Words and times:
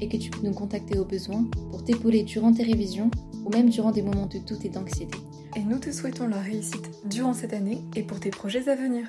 et 0.00 0.08
que 0.08 0.16
tu 0.16 0.30
peux 0.30 0.46
nous 0.46 0.54
contacter 0.54 0.98
au 0.98 1.04
besoin 1.04 1.44
pour 1.70 1.84
t'épauler 1.84 2.22
durant 2.22 2.52
tes 2.52 2.62
révisions 2.62 3.10
ou 3.44 3.50
même 3.50 3.68
durant 3.68 3.90
des 3.90 4.02
moments 4.02 4.26
de 4.26 4.38
doute 4.38 4.64
et 4.64 4.68
d'anxiété. 4.68 5.18
Et 5.56 5.60
nous 5.60 5.78
te 5.78 5.90
souhaitons 5.90 6.28
la 6.28 6.40
réussite 6.40 6.90
durant 7.08 7.34
cette 7.34 7.52
année 7.52 7.82
et 7.96 8.02
pour 8.02 8.20
tes 8.20 8.30
projets 8.30 8.68
à 8.68 8.76
venir. 8.76 9.08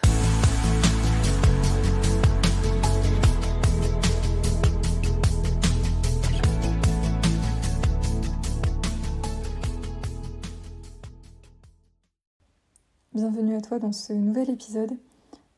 Bienvenue 13.14 13.56
à 13.56 13.62
toi 13.62 13.78
dans 13.78 13.92
ce 13.92 14.14
nouvel 14.14 14.50
épisode. 14.50 14.92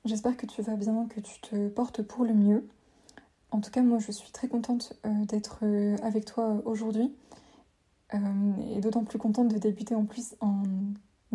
J'espère 0.06 0.36
que 0.36 0.46
tu 0.46 0.62
vas 0.62 0.76
bien, 0.76 1.08
que 1.08 1.22
tu 1.22 1.40
te 1.40 1.70
portes 1.70 2.02
pour 2.02 2.26
le 2.26 2.34
mieux. 2.34 2.68
En 3.54 3.62
tout 3.62 3.70
cas, 3.70 3.84
moi, 3.84 4.00
je 4.00 4.12
suis 4.12 4.32
très 4.32 4.48
contente 4.48 4.94
euh, 5.06 5.26
d'être 5.26 5.60
euh, 5.62 5.96
avec 6.02 6.26
toi 6.26 6.64
aujourd'hui. 6.66 7.14
Euh, 8.16 8.18
et 8.76 8.82
d'autant 8.82 9.04
plus 9.04 9.20
contente 9.20 9.48
de 9.48 9.60
débuter 9.60 9.94
en 9.94 10.06
plus 10.06 10.36
en 10.42 10.64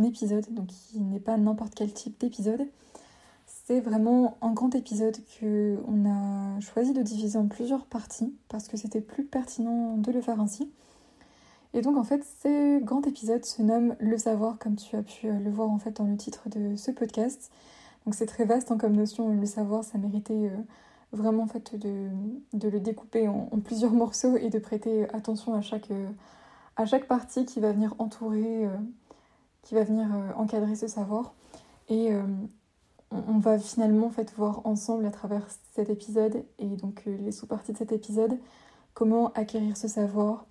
épisode, 0.03 0.45
donc 0.51 0.67
qui 0.67 1.01
n'est 1.01 1.21
pas 1.21 1.37
n'importe 1.37 1.75
quel 1.77 1.93
type 1.93 2.19
d'épisode. 2.19 2.67
C'est 3.47 3.81
vraiment 3.81 4.37
un 4.43 4.53
grand 4.53 4.75
épisode 4.75 5.17
que 5.39 5.79
on 5.87 6.09
a 6.09 6.61
choisi 6.61 6.93
de 6.93 7.03
diviser 7.03 7.39
en 7.39 7.47
plusieurs 7.47 7.87
parties 7.87 8.35
parce 8.49 8.67
que 8.67 8.77
c'était 8.77 9.01
plus 9.01 9.25
pertinent 9.25 9.97
de 9.97 10.11
le 10.11 10.21
faire 10.21 10.41
ainsi. 10.41 10.71
Et 11.73 11.83
donc 11.83 11.97
en 11.97 12.05
fait, 12.05 12.25
ce 12.43 12.81
grand 12.83 13.07
épisode 13.07 13.45
se 13.45 13.63
nomme 13.63 13.95
Le 14.01 14.19
savoir, 14.19 14.59
comme 14.59 14.75
tu 14.77 14.97
as 14.97 15.03
pu 15.03 15.31
le 15.31 15.51
voir 15.51 15.71
en 15.71 15.79
fait 15.79 15.97
dans 15.97 16.05
le 16.05 16.17
titre 16.17 16.49
de 16.49 16.75
ce 16.75 16.91
podcast. 16.91 17.51
Donc 18.05 18.15
c'est 18.15 18.27
très 18.27 18.45
vaste 18.45 18.71
hein, 18.73 18.79
comme 18.79 18.97
notion, 18.97 19.29
le 19.29 19.47
savoir, 19.47 19.85
ça 19.85 19.99
méritait 19.99 20.51
vraiment 21.13 21.45
en 21.45 21.47
fait 21.47 21.75
de, 21.75 22.09
de 22.53 22.69
le 22.69 22.81
découper 22.81 23.29
en, 23.29 23.49
plusieurs 23.65 23.93
morceaux 23.93 24.37
et 24.37 24.51
de 24.51 24.59
prêter 24.59 25.09
attention 25.15 25.55
à 25.55 25.61
chaque, 25.61 25.91
euh, 25.91 26.09
à 26.77 26.87
chaque 26.87 27.07
partie 27.07 27.45
qui 27.45 27.61
va 27.61 27.73
venir 27.73 27.95
entourer, 27.99 28.67
euh, 28.67 28.77
qui 29.63 29.75
va 29.75 29.85
venir 29.85 30.09
euh, 30.15 30.33
encadrer 30.37 30.75
ce 30.75 30.87
savoir. 30.87 31.35
Et 31.89 32.11
on, 33.11 33.39
va 33.39 33.59
finalement 33.59 34.09
en 34.09 34.11
fait 34.11 34.35
voir 34.37 34.61
ensemble 34.67 35.07
à 35.07 35.11
travers 35.11 35.47
cet 35.73 35.89
épisode 35.89 36.45
et 36.59 36.67
donc 36.77 37.03
les 37.07 37.33
sous-parties 37.33 37.73
de 37.73 37.79
cet 37.79 37.93
épisode 37.93 38.39
comment 38.93 39.33
acquérir 39.33 39.75
ce 39.75 39.89
savoir, 39.89 40.45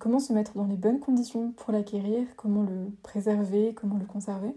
comment 0.00 0.18
se 0.18 0.32
mettre 0.32 0.54
dans 0.54 0.64
les 0.64 0.74
bonnes 0.74 0.98
conditions 0.98 1.52
pour 1.52 1.72
l'acquérir, 1.72 2.26
comment 2.34 2.64
le 2.64 2.90
préserver, 3.04 3.74
comment 3.74 3.96
le 3.96 4.06
conserver. 4.06 4.56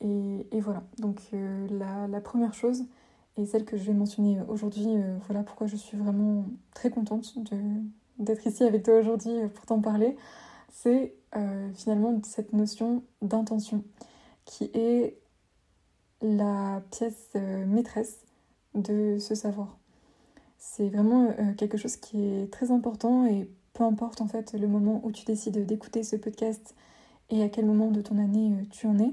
Et, 0.00 0.46
et 0.52 0.60
voilà, 0.60 0.84
donc 0.98 1.18
la, 1.32 2.20
première 2.20 2.54
chose, 2.54 2.84
et 3.36 3.46
celle 3.46 3.64
que 3.64 3.76
je 3.76 3.84
vais 3.84 3.92
mentionner 3.92 4.38
aujourd'hui, 4.48 4.86
euh, 4.88 5.16
voilà 5.26 5.42
pourquoi 5.42 5.66
je 5.66 5.76
suis 5.76 5.96
vraiment 5.96 6.44
très 6.74 6.90
contente 6.90 7.34
d'être 8.18 8.46
ici 8.46 8.62
avec 8.62 8.82
toi 8.82 8.98
aujourd'hui 8.98 9.32
pour 9.54 9.66
t'en 9.66 9.80
parler, 9.80 10.16
c'est 10.70 11.14
euh, 11.36 11.70
finalement 11.74 12.20
cette 12.24 12.52
notion 12.52 13.02
d'intention 13.22 13.84
qui 14.44 14.70
est 14.74 15.18
la 16.22 16.82
pièce 16.90 17.30
euh, 17.36 17.66
maîtresse 17.66 18.18
de 18.74 19.18
ce 19.18 19.34
savoir. 19.34 19.76
C'est 20.58 20.88
vraiment 20.88 21.34
euh, 21.38 21.52
quelque 21.54 21.76
chose 21.76 21.96
qui 21.96 22.24
est 22.24 22.52
très 22.52 22.70
important 22.70 23.26
et 23.26 23.48
peu 23.72 23.84
importe 23.84 24.20
en 24.20 24.28
fait 24.28 24.52
le 24.52 24.68
moment 24.68 25.00
où 25.04 25.10
tu 25.10 25.24
décides 25.24 25.66
d'écouter 25.66 26.02
ce 26.04 26.16
podcast 26.16 26.74
et 27.30 27.42
à 27.42 27.48
quel 27.48 27.66
moment 27.66 27.90
de 27.90 28.00
ton 28.00 28.18
année 28.18 28.52
euh, 28.52 28.64
tu 28.70 28.86
en 28.86 28.98
es, 28.98 29.12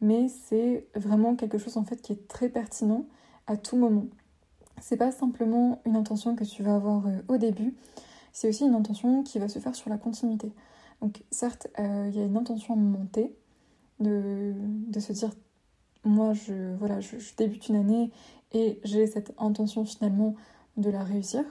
mais 0.00 0.28
c'est 0.28 0.86
vraiment 0.94 1.36
quelque 1.36 1.58
chose 1.58 1.76
en 1.76 1.84
fait 1.84 2.00
qui 2.00 2.12
est 2.12 2.28
très 2.28 2.48
pertinent 2.48 3.04
à 3.46 3.56
tout 3.56 3.76
moment. 3.76 4.06
C'est 4.80 4.96
pas 4.96 5.10
simplement 5.10 5.80
une 5.86 5.96
intention 5.96 6.36
que 6.36 6.44
tu 6.44 6.62
vas 6.62 6.74
avoir 6.74 7.06
euh, 7.06 7.18
au 7.28 7.38
début, 7.38 7.74
c'est 8.32 8.48
aussi 8.48 8.64
une 8.64 8.74
intention 8.74 9.22
qui 9.22 9.38
va 9.38 9.48
se 9.48 9.58
faire 9.58 9.74
sur 9.74 9.88
la 9.88 9.96
continuité. 9.96 10.52
Donc 11.00 11.22
certes, 11.30 11.68
euh, 11.78 12.10
il 12.12 12.18
y 12.18 12.22
a 12.22 12.26
une 12.26 12.36
intention 12.36 12.76
montée 12.76 13.34
de, 14.00 14.52
de 14.88 15.00
se 15.00 15.12
dire 15.12 15.30
moi 16.04 16.34
je 16.34 16.74
voilà 16.76 17.00
je, 17.00 17.16
débute 17.36 17.68
une 17.68 17.76
année 17.76 18.10
et 18.52 18.78
j'ai 18.84 19.06
cette 19.06 19.32
intention 19.38 19.84
finalement 19.84 20.34
de 20.76 20.90
la 20.90 21.02
réussir. 21.02 21.44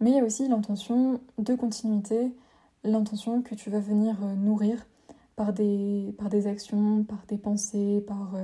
Mais 0.00 0.10
il 0.10 0.16
y 0.16 0.20
a 0.20 0.24
aussi 0.24 0.48
l'intention 0.48 1.20
de 1.38 1.54
continuité, 1.54 2.32
l'intention 2.84 3.42
que 3.42 3.54
tu 3.54 3.70
vas 3.70 3.80
venir 3.80 4.16
euh, 4.22 4.34
nourrir 4.34 4.86
par 5.36 5.52
des, 5.52 6.14
par 6.18 6.28
des 6.28 6.48
actions, 6.48 7.04
par 7.04 7.24
des 7.28 7.38
pensées, 7.38 8.04
par, 8.06 8.34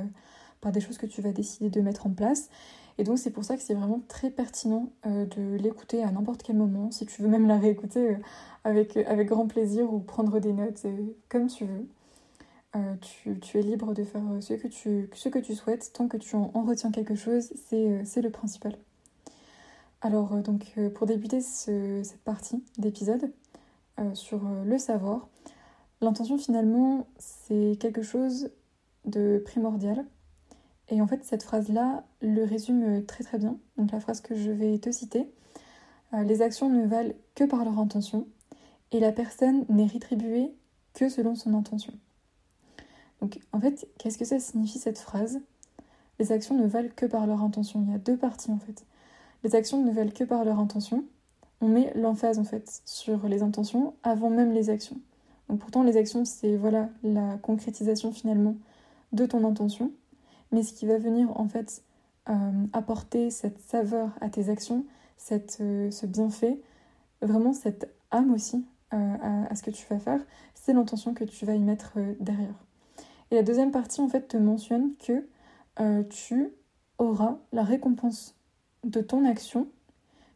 par 0.65 0.73
des 0.73 0.81
choses 0.81 0.97
que 0.97 1.07
tu 1.07 1.21
vas 1.21 1.31
décider 1.31 1.69
de 1.69 1.81
mettre 1.83 2.07
en 2.07 2.11
place. 2.11 2.49
Et 2.97 3.05
donc 3.05 3.19
c'est 3.19 3.31
pour 3.31 3.45
ça 3.45 3.57
que 3.57 3.63
c'est 3.63 3.75
vraiment 3.75 4.01
très 4.09 4.31
pertinent 4.31 4.91
euh, 5.07 5.27
de 5.27 5.57
l'écouter 5.57 6.03
à 6.03 6.11
n'importe 6.11 6.43
quel 6.43 6.57
moment, 6.57 6.91
si 6.91 7.05
tu 7.07 7.23
veux 7.23 7.29
même 7.29 7.47
la 7.47 7.59
réécouter 7.59 8.11
euh, 8.11 8.17
avec, 8.65 8.97
avec 8.97 9.29
grand 9.29 9.47
plaisir 9.47 9.93
ou 9.93 10.01
prendre 10.01 10.41
des 10.41 10.53
notes 10.53 10.83
euh, 10.87 11.15
comme 11.29 11.47
tu 11.47 11.67
veux. 11.67 11.87
Tu, 13.01 13.39
tu, 13.39 13.61
es 13.61 13.63
libre 13.63 13.95
de 13.95 14.03
faire 14.03 14.21
ce 14.41 14.55
que 14.55 14.67
tu, 14.67 15.09
ce 15.15 15.29
que 15.29 15.39
tu 15.39 15.55
souhaites, 15.55 15.93
tant 15.93 16.09
que 16.09 16.17
tu 16.17 16.35
en, 16.35 16.51
en 16.55 16.65
retiens 16.65 16.91
quelque 16.91 17.15
chose, 17.15 17.53
c'est 17.55 18.21
le 18.21 18.31
principal. 18.31 18.77
Alors 20.01 20.35
donc 20.39 20.75
pour 20.97 21.07
débuter 21.07 21.41
ce, 21.41 22.01
cette 22.03 22.25
partie 22.25 22.65
d'épisode 22.77 23.31
sur 24.15 24.41
le 24.65 24.77
savoir, 24.79 25.29
l'intention 26.01 26.37
finalement 26.37 27.07
c'est 27.17 27.77
quelque 27.79 28.03
chose 28.03 28.51
de 29.05 29.41
primordial 29.45 30.05
et 30.89 31.01
en 31.01 31.07
fait, 31.07 31.25
cette 31.25 31.43
phrase-là 31.43 32.05
le 32.21 32.45
résume 32.45 33.05
très 33.07 33.25
très 33.25 33.39
bien. 33.39 33.57
Donc 33.77 33.93
la 33.93 34.01
phrase 34.01 34.21
que 34.21 34.35
je 34.35 34.51
vais 34.51 34.79
te 34.79 34.91
citer. 34.91 35.31
Euh, 36.13 36.23
les 36.25 36.43
actions 36.43 36.69
ne 36.69 36.87
valent 36.87 37.15
que 37.35 37.45
par 37.45 37.65
leur 37.65 37.79
intention 37.79 38.27
et 38.93 39.01
la 39.01 39.13
personne 39.13 39.65
n'est 39.69 39.87
rétribuée 39.87 40.53
que 40.93 41.09
selon 41.09 41.35
son 41.35 41.55
intention. 41.55 41.95
Donc 43.21 43.41
en 43.53 43.61
fait, 43.61 43.89
qu'est-ce 43.99 44.19
que 44.19 44.25
ça 44.25 44.39
signifie 44.39 44.79
cette 44.79 44.99
phrase? 44.99 45.41
Les 46.19 46.31
actions 46.31 46.57
ne 46.57 46.67
valent 46.67 46.91
que 46.95 47.07
par 47.07 47.27
leur 47.27 47.43
intention. 47.43 47.83
Il 47.87 47.93
y 47.93 47.95
a 47.95 47.99
deux 47.99 48.17
parties 48.17 48.51
en 48.51 48.59
fait. 48.59 48.85
Les 49.43 49.55
actions 49.55 49.83
ne 49.83 49.91
valent 49.91 50.13
que 50.13 50.25
par 50.25 50.45
leur 50.45 50.59
intention. 50.59 51.05
On 51.61 51.69
met 51.69 51.93
l'emphase 51.95 52.39
en 52.39 52.45
fait 52.45 52.83
sur 52.85 53.27
les 53.27 53.43
intentions 53.43 53.95
avant 54.03 54.29
même 54.29 54.53
les 54.53 54.69
actions. 54.69 55.01
Donc 55.49 55.61
pourtant 55.61 55.83
les 55.83 55.97
actions 55.97 56.25
c'est 56.25 56.57
voilà 56.57 56.89
la 57.03 57.37
concrétisation 57.39 58.13
finalement 58.13 58.57
de 59.13 59.27
ton 59.27 59.45
intention 59.45 59.93
mais 60.55 60.63
ce 60.63 60.73
qui 60.73 60.87
va 60.87 60.99
venir 60.99 61.29
en 61.39 61.49
fait 61.49 61.83
euh, 62.31 62.67
apporter 62.73 63.31
cette 63.31 63.59
saveur 63.59 64.11
à 64.21 64.31
tes 64.31 64.49
actions, 64.49 64.87
cette, 65.17 65.59
euh, 65.61 65.91
ce 65.91 66.07
bienfait, 66.07 66.61
vraiment 67.23 67.53
cette 67.53 67.93
âme 68.13 68.33
aussi 68.33 68.65
euh, 68.95 69.17
à, 69.21 69.51
à, 69.51 69.55
ce 69.57 69.65
que 69.65 69.73
tu 69.73 69.85
vas 69.91 69.99
faire, 69.99 70.21
c'est 70.55 70.73
l'intention 70.73 71.13
que 71.13 71.25
tu 71.25 71.45
vas 71.45 71.55
y 71.55 71.61
mettre 71.61 71.99
derrière. 72.21 72.55
Et 73.31 73.35
la 73.35 73.43
deuxième 73.43 73.73
partie 73.73 74.01
en 74.01 74.09
fait 74.09 74.29
te 74.29 74.37
mentionne 74.37 74.93
que 74.97 75.27
tu 76.09 76.53
auras 76.99 77.39
la 77.53 77.65
récompense 77.65 78.37
de 78.85 79.01
ton 79.01 79.25
action 79.25 79.67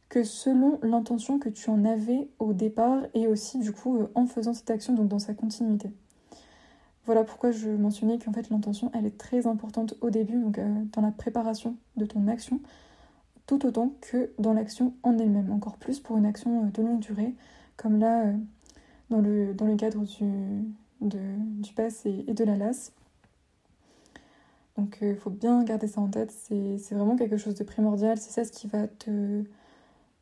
que 0.08 0.25
selon 0.25 0.81
l'intention 0.82 1.38
que 1.38 1.48
tu 1.48 1.70
en 1.70 1.84
avais 1.84 2.28
au 2.40 2.54
départ 2.54 3.02
et 3.14 3.28
aussi 3.28 3.60
du 3.60 3.70
coup 3.70 4.00
en 4.16 4.26
faisant 4.26 4.52
cette 4.52 4.70
action 4.70 4.94
donc 4.94 5.06
dans 5.06 5.20
sa 5.20 5.34
continuité. 5.34 5.93
Voilà 7.08 7.25
pourquoi 7.25 7.52
je 7.52 7.70
mentionnais 7.70 8.19
qu'en 8.19 8.34
fait 8.34 8.50
l'intention 8.50 8.90
elle 8.93 9.06
est 9.06 9.16
très 9.16 9.46
importante 9.46 9.94
au 10.02 10.10
début, 10.10 10.38
donc 10.38 10.58
euh, 10.58 10.84
dans 10.93 11.00
la 11.00 11.10
préparation 11.10 11.75
de 11.96 12.05
ton 12.05 12.28
action, 12.28 12.60
tout 13.46 13.64
autant 13.64 13.94
que 14.02 14.31
dans 14.38 14.52
l'action 14.52 14.93
en 15.02 15.16
elle-même, 15.16 15.50
encore 15.50 15.78
plus 15.78 16.00
pour 16.00 16.19
une 16.19 16.26
action 16.26 16.66
euh, 16.66 16.70
de 16.70 16.82
longue 16.82 17.00
durée, 17.00 17.34
comme 17.78 17.99
là 17.99 18.26
euh, 18.26 18.34
dans, 19.08 19.22
le, 19.22 19.76
cadre 19.76 20.05
du, 21.00 21.72
PASS 21.75 22.05
et, 22.05 22.34
de 22.34 22.44
la 22.44 22.56
LAS. 22.56 22.93
Donc 24.76 24.99
il 25.00 25.16
faut 25.16 25.31
bien 25.31 25.64
garder 25.64 25.87
ça 25.87 26.02
en 26.02 26.08
tête, 26.08 26.31
c'est 26.31 26.93
vraiment 26.94 27.16
quelque 27.16 27.38
chose 27.38 27.55
de 27.55 27.64
primordial, 27.64 28.19
c'est 28.19 28.32
ça 28.32 28.44
ce 28.44 28.52
qui 28.52 28.66
va 28.66 28.87
te, 28.87 29.44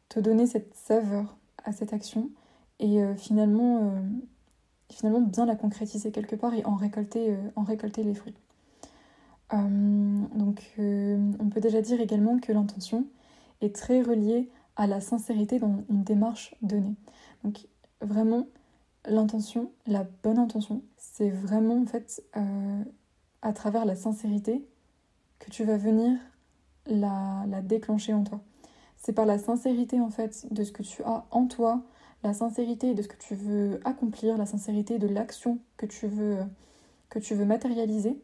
te 0.09 0.21
donner 0.21 0.47
cette 0.47 0.73
saveur 0.77 1.37
à 1.65 1.73
cette 1.73 1.93
action. 1.93 2.31
Et 2.79 3.01
finalement, 3.17 3.93
finalement 4.91 5.21
bien 5.21 5.47
la 5.47 5.57
concrétiser 5.57 6.13
quelque 6.13 6.37
part 6.37 6.55
et 6.55 6.65
en 6.65 6.75
récolter, 6.75 7.31
euh, 7.31 7.51
en 7.57 7.63
récolter 7.63 8.03
les 8.03 8.15
fruits. 8.15 8.35
Euh, 9.53 9.59
donc 10.35 10.75
euh, 10.79 11.33
on 11.39 11.49
peut 11.49 11.61
déjà 11.61 11.81
dire 11.81 12.01
également 12.01 12.39
que 12.39 12.53
l'intention 12.53 13.07
est 13.61 13.75
très 13.75 14.03
reliée 14.03 14.51
à 14.77 14.87
la 14.87 15.01
sincérité 15.01 15.59
dans 15.59 15.85
une 15.89 16.05
démarche 16.05 16.55
donnée. 16.63 16.95
Donc 17.45 17.67
vraiment, 18.01 18.47
l'intention, 19.07 19.71
la 19.87 20.07
bonne 20.23 20.39
intention, 20.39 20.83
c'est 20.97 21.31
vraiment 21.31 21.81
en 21.81 21.87
fait 21.87 22.23
à 23.41 23.53
travers 23.55 23.87
la 23.87 23.97
sincérité 23.97 24.69
que 25.39 25.51
tu 25.51 25.65
vas 25.65 25.79
venir 25.79 26.19
la 26.87 27.63
déclencher 27.63 28.13
en 28.13 28.23
toi. 28.23 28.43
C'est 28.99 29.13
par 29.13 29.25
la 29.25 29.39
sincérité 29.39 30.01
en 30.01 30.11
fait 30.11 30.53
de 30.53 30.65
ce 30.65 30.73
que 30.73 30.83
tu 30.83 31.03
as 31.05 31.25
en 31.31 31.47
toi, 31.47 31.83
la 32.23 32.35
sincérité 32.35 32.95
de 32.95 33.03
ce 33.03 33.09
que 33.09 33.17
tu 33.17 33.35
veux 33.35 33.81
accomplir, 33.85 34.37
la 34.37 34.47
sincérité 34.47 34.99
de 34.99 35.07
l'action 35.07 35.59
que 35.77 35.87
tu 35.87 36.07
veux 36.09 37.45
matérialiser. 37.45 38.19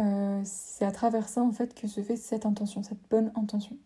Euh, 0.00 0.40
c'est 0.44 0.84
à 0.84 0.90
travers 0.90 1.28
ça 1.28 1.42
en 1.42 1.52
fait 1.52 1.74
que 1.74 1.86
se 1.86 2.00
fait 2.00 2.16
cette 2.16 2.46
intention, 2.46 2.82
cette 2.82 3.02
bonne 3.10 3.30
intention. 3.34 3.76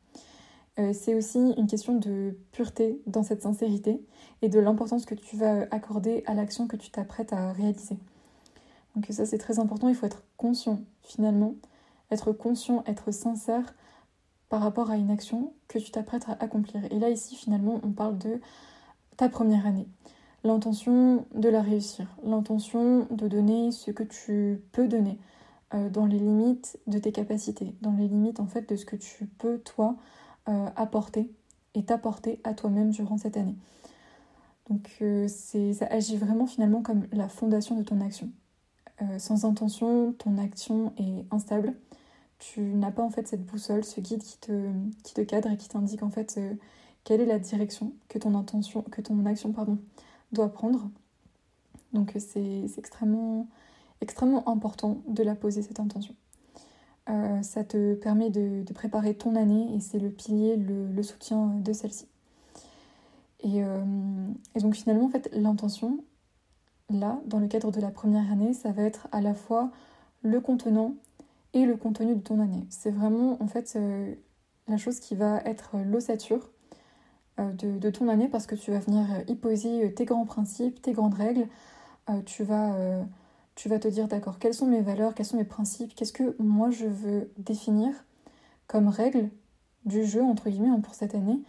Euh, 0.79 0.93
c'est 0.93 1.15
aussi 1.15 1.39
une 1.57 1.67
question 1.67 1.97
de 1.99 2.37
pureté 2.53 3.01
dans 3.07 3.23
cette 3.23 3.43
sincérité 3.43 4.01
et 4.43 4.49
de 4.49 4.59
l'importance 4.59 5.07
que 5.07 5.15
tu 5.15 5.37
vas 5.37 5.63
accorder 5.71 6.23
à 6.27 6.35
l'action 6.35 6.69
que 6.69 6.77
tu 6.77 6.91
t'apprêtes 6.91 7.33
à 7.33 7.53
réaliser. 7.53 7.97
Donc 8.95 9.07
ça 9.11 9.27
c'est 9.27 9.39
très 9.39 9.59
important, 9.59 9.89
il 9.89 9.95
faut 9.95 10.07
être 10.07 10.23
conscient 10.37 10.81
finalement, 11.03 11.55
être 12.11 12.33
conscient, 12.33 12.85
être 12.87 13.11
sincère 13.11 13.75
par 14.49 14.61
rapport 14.61 14.91
à 14.91 14.97
une 14.97 15.11
action 15.11 15.55
que 15.67 15.79
tu 15.79 15.91
t'apprêtes 15.91 16.29
à 16.29 16.37
accomplir. 16.41 16.85
Et 16.93 16.99
là 16.99 17.11
ici 17.11 17.37
finalement 17.37 17.81
on 17.83 17.91
parle 17.91 18.19
de 18.19 18.41
ta 19.17 19.29
première 19.29 19.67
année. 19.67 19.89
L'intention 20.45 21.27
de 21.35 21.49
la 21.49 21.61
réussir, 21.61 22.07
l'intention 22.23 23.07
de 23.11 23.27
donner 23.27 23.73
ce 23.73 23.91
que 23.91 24.03
tu 24.03 24.63
peux 24.73 24.87
donner 24.87 25.19
euh, 25.75 25.91
dans 25.91 26.07
les 26.07 26.19
limites 26.19 26.79
de 26.87 26.99
tes 26.99 27.11
capacités, 27.11 27.75
dans 27.81 27.93
les 27.93 28.07
limites 28.07 28.39
en 28.39 28.47
fait 28.47 28.69
de 28.69 28.77
ce 28.77 28.85
que 28.85 28.95
tu 28.95 29.27
peux 29.27 29.59
toi 29.59 29.97
euh, 30.49 30.69
apporter 30.77 31.33
et 31.75 31.85
t'apporter 31.85 32.41
à 32.45 32.55
toi-même 32.55 32.91
durant 32.91 33.19
cette 33.19 33.37
année. 33.37 33.57
Donc 34.71 34.89
euh, 35.03 35.27
ça 35.27 35.87
agit 35.91 36.17
vraiment 36.17 36.47
finalement 36.47 36.83
comme 36.83 37.07
la 37.13 37.29
fondation 37.29 37.77
de 37.77 37.83
ton 37.83 38.01
action. 38.01 38.31
Sans 39.19 39.45
intention, 39.45 40.15
ton 40.15 40.39
action 40.39 40.95
est 40.97 41.27
instable. 41.31 41.75
Tu 42.39 42.63
n'as 42.63 42.91
pas 42.91 43.03
en 43.03 43.11
fait 43.11 43.29
cette 43.29 43.45
boussole, 43.45 43.85
ce 43.85 44.01
guide 44.01 44.23
qui 44.23 44.39
te, 44.39 44.71
qui 45.05 45.13
te 45.13 45.21
cadre 45.21 45.51
et 45.51 45.59
qui 45.59 45.69
t'indique 45.69 46.03
en 46.03 46.09
fait 46.09 46.41
quelle 47.07 47.21
est 47.21 47.27
la 47.27 47.39
direction 47.39 47.93
que 48.09 48.19
ton 48.19 48.35
intention, 48.35 48.83
que 48.83 49.01
ton 49.01 49.25
action 49.27 49.53
pardon, 49.53 49.79
doit 50.33 50.53
prendre. 50.53 50.91
Donc 51.93 52.13
c'est 52.19 52.67
extrêmement, 52.77 53.47
extrêmement 54.01 54.47
important 54.49 55.01
de 55.07 55.23
la 55.23 55.37
poser 55.37 55.63
cette 55.63 55.79
intention. 55.79 56.17
Euh, 57.09 57.41
ça 57.43 57.63
te 57.63 57.95
permet 57.95 58.31
de, 58.31 58.65
préparer 58.75 59.15
ton 59.15 59.37
année 59.37 59.73
et 59.73 59.79
c'est 59.79 60.01
le 60.01 60.11
pilier, 60.11 60.57
le, 60.57 61.03
soutien 61.05 61.47
de 61.47 61.73
celle-ci. 61.73 62.09
Euh, 63.45 64.29
et, 64.57 64.59
donc 64.59 64.75
finalement, 64.75 65.05
en 65.05 65.09
fait, 65.09 65.31
l'intention, 65.33 66.03
là, 66.91 67.21
dans 67.27 67.39
le 67.39 67.47
cadre 67.47 67.71
de 67.71 67.81
la 67.81 67.93
première 67.93 68.33
année, 68.33 68.53
ça 68.53 68.73
va 68.73 68.83
être 68.83 69.07
à 69.13 69.21
la 69.21 69.35
fois 69.35 69.71
le 70.23 70.41
contenant 70.41 70.97
et 71.55 71.67
le 71.67 71.77
contenu 71.77 72.17
de 72.17 72.21
ton 72.21 72.41
année. 72.41 72.67
C'est 72.69 72.91
vraiment, 72.91 73.41
en 73.41 73.47
fait, 73.47 73.75
euh, 73.77 74.13
la 74.67 74.77
chose 74.77 74.99
qui 74.99 75.15
va 75.15 75.39
être 75.45 75.77
l'ossature 75.85 76.51
de, 77.39 77.79
de, 77.79 77.91
ton 77.91 78.09
année 78.09 78.29
parce 78.29 78.47
que 78.47 78.55
tu 78.55 78.71
vas 78.71 78.79
venir 78.79 79.07
y 79.29 79.35
poser 79.35 79.93
tes 79.95 80.05
grands 80.05 80.25
principes, 80.25 80.81
tes 80.81 80.93
grandes 80.93 81.15
règles. 81.15 81.47
tu 82.25 82.45
vas 82.45 82.75
tu 83.57 83.71
vas 83.71 83.79
te 83.79 83.89
dire 83.89 84.07
d'accord, 84.07 84.39
quelles 84.39 84.55
sont 84.55 84.67
mes 84.67 84.83
valeurs, 84.83 85.15
quels 85.15 85.27
sont 85.27 85.39
mes 85.39 85.45
principes, 85.45 85.95
qu'est-ce 85.95 86.13
que 86.13 86.37
moi 86.39 86.71
je 86.71 86.87
veux 86.87 87.33
définir 87.39 87.93
comme 88.67 88.89
règle 88.89 89.31
du 89.87 90.05
jeu, 90.05 90.23
entre 90.23 90.51
guillemets, 90.51 90.69
hein, 90.69 90.81
pour 90.81 90.95
cette 90.95 91.15
année, 91.15 91.41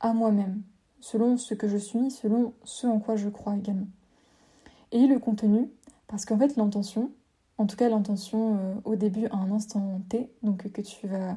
à 0.00 0.12
moi-même, 0.12 0.62
selon 1.00 1.36
ce 1.36 1.54
que 1.54 1.66
je 1.68 1.76
suis, 1.76 2.10
selon 2.10 2.54
ce 2.64 2.86
en 2.86 3.00
quoi 3.00 3.16
je 3.16 3.28
crois 3.28 3.56
également. 3.56 3.88
Et 4.92 5.06
le 5.06 5.18
contenu, 5.18 5.68
parce 6.06 6.24
qu'en 6.24 6.38
fait 6.38 6.56
l'intention, 6.56 7.10
en 7.58 7.66
tout 7.66 7.76
cas 7.76 7.88
l'intention 7.88 8.58
euh, 8.58 8.74
au 8.84 8.94
début 8.94 9.26
à 9.26 9.36
un 9.36 9.50
instant 9.50 10.00
T, 10.08 10.30
donc 10.42 10.70
que 10.70 10.82
tu 10.82 11.08
vas, 11.08 11.36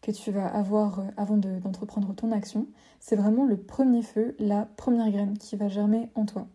que 0.00 0.10
tu 0.10 0.30
vas 0.30 0.46
avoir 0.46 1.00
euh, 1.00 1.04
avant 1.16 1.36
d'entreprendre 1.36 2.14
ton 2.14 2.32
action, 2.32 2.66
c'est 3.00 3.16
vraiment 3.16 3.44
le 3.44 3.56
premier 3.56 4.02
feu, 4.02 4.34
la 4.38 4.66
première 4.76 5.10
graine 5.10 5.36
qui 5.38 5.56
va 5.56 5.68
germer 5.68 6.10
en 6.14 6.24
toi 6.26 6.46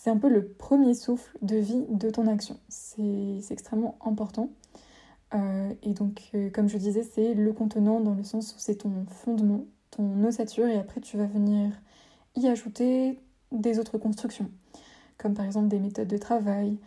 c'est 0.00 0.08
un 0.08 0.16
peu 0.16 0.30
le 0.30 0.46
premier 0.46 0.94
souffle 0.94 1.36
de 1.42 1.56
vie 1.56 1.84
de 1.90 2.08
ton 2.08 2.26
action. 2.26 2.58
C'est 2.70 3.42
extrêmement 3.50 3.98
important. 4.00 4.48
Euh, 5.34 5.74
et 5.82 5.92
donc, 5.92 6.30
euh, 6.34 6.48
comme 6.48 6.70
je 6.70 6.78
disais, 6.78 7.02
c'est 7.02 7.34
le 7.34 7.52
contenant 7.52 8.00
dans 8.00 8.14
le 8.14 8.24
sens 8.24 8.54
où 8.54 8.58
c'est 8.58 8.76
ton 8.76 9.04
fondement, 9.08 9.66
ton 9.90 10.24
ossature, 10.24 10.66
et 10.66 10.78
après 10.78 11.02
tu 11.02 11.18
vas 11.18 11.26
venir 11.26 11.70
y 12.34 12.48
ajouter 12.48 13.20
des 13.52 13.78
autres 13.78 13.98
constructions, 13.98 14.50
comme 15.18 15.34
par 15.34 15.44
exemple 15.44 15.68
des 15.68 15.78
méthodes 15.78 16.08
de 16.08 16.16
travail, 16.16 16.78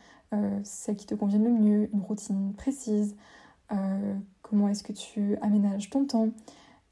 celles 0.64 0.96
qui 0.96 1.06
te 1.06 1.14
conviennent 1.14 1.44
le 1.44 1.52
mieux, 1.52 1.90
une 1.94 2.02
routine 2.02 2.54
précise, 2.56 3.16
comment 4.44 4.68
est-ce 4.68 4.84
que 4.84 4.94
tu 4.94 5.36
aménages 5.42 5.90
ton 5.90 6.06
temps, 6.06 6.30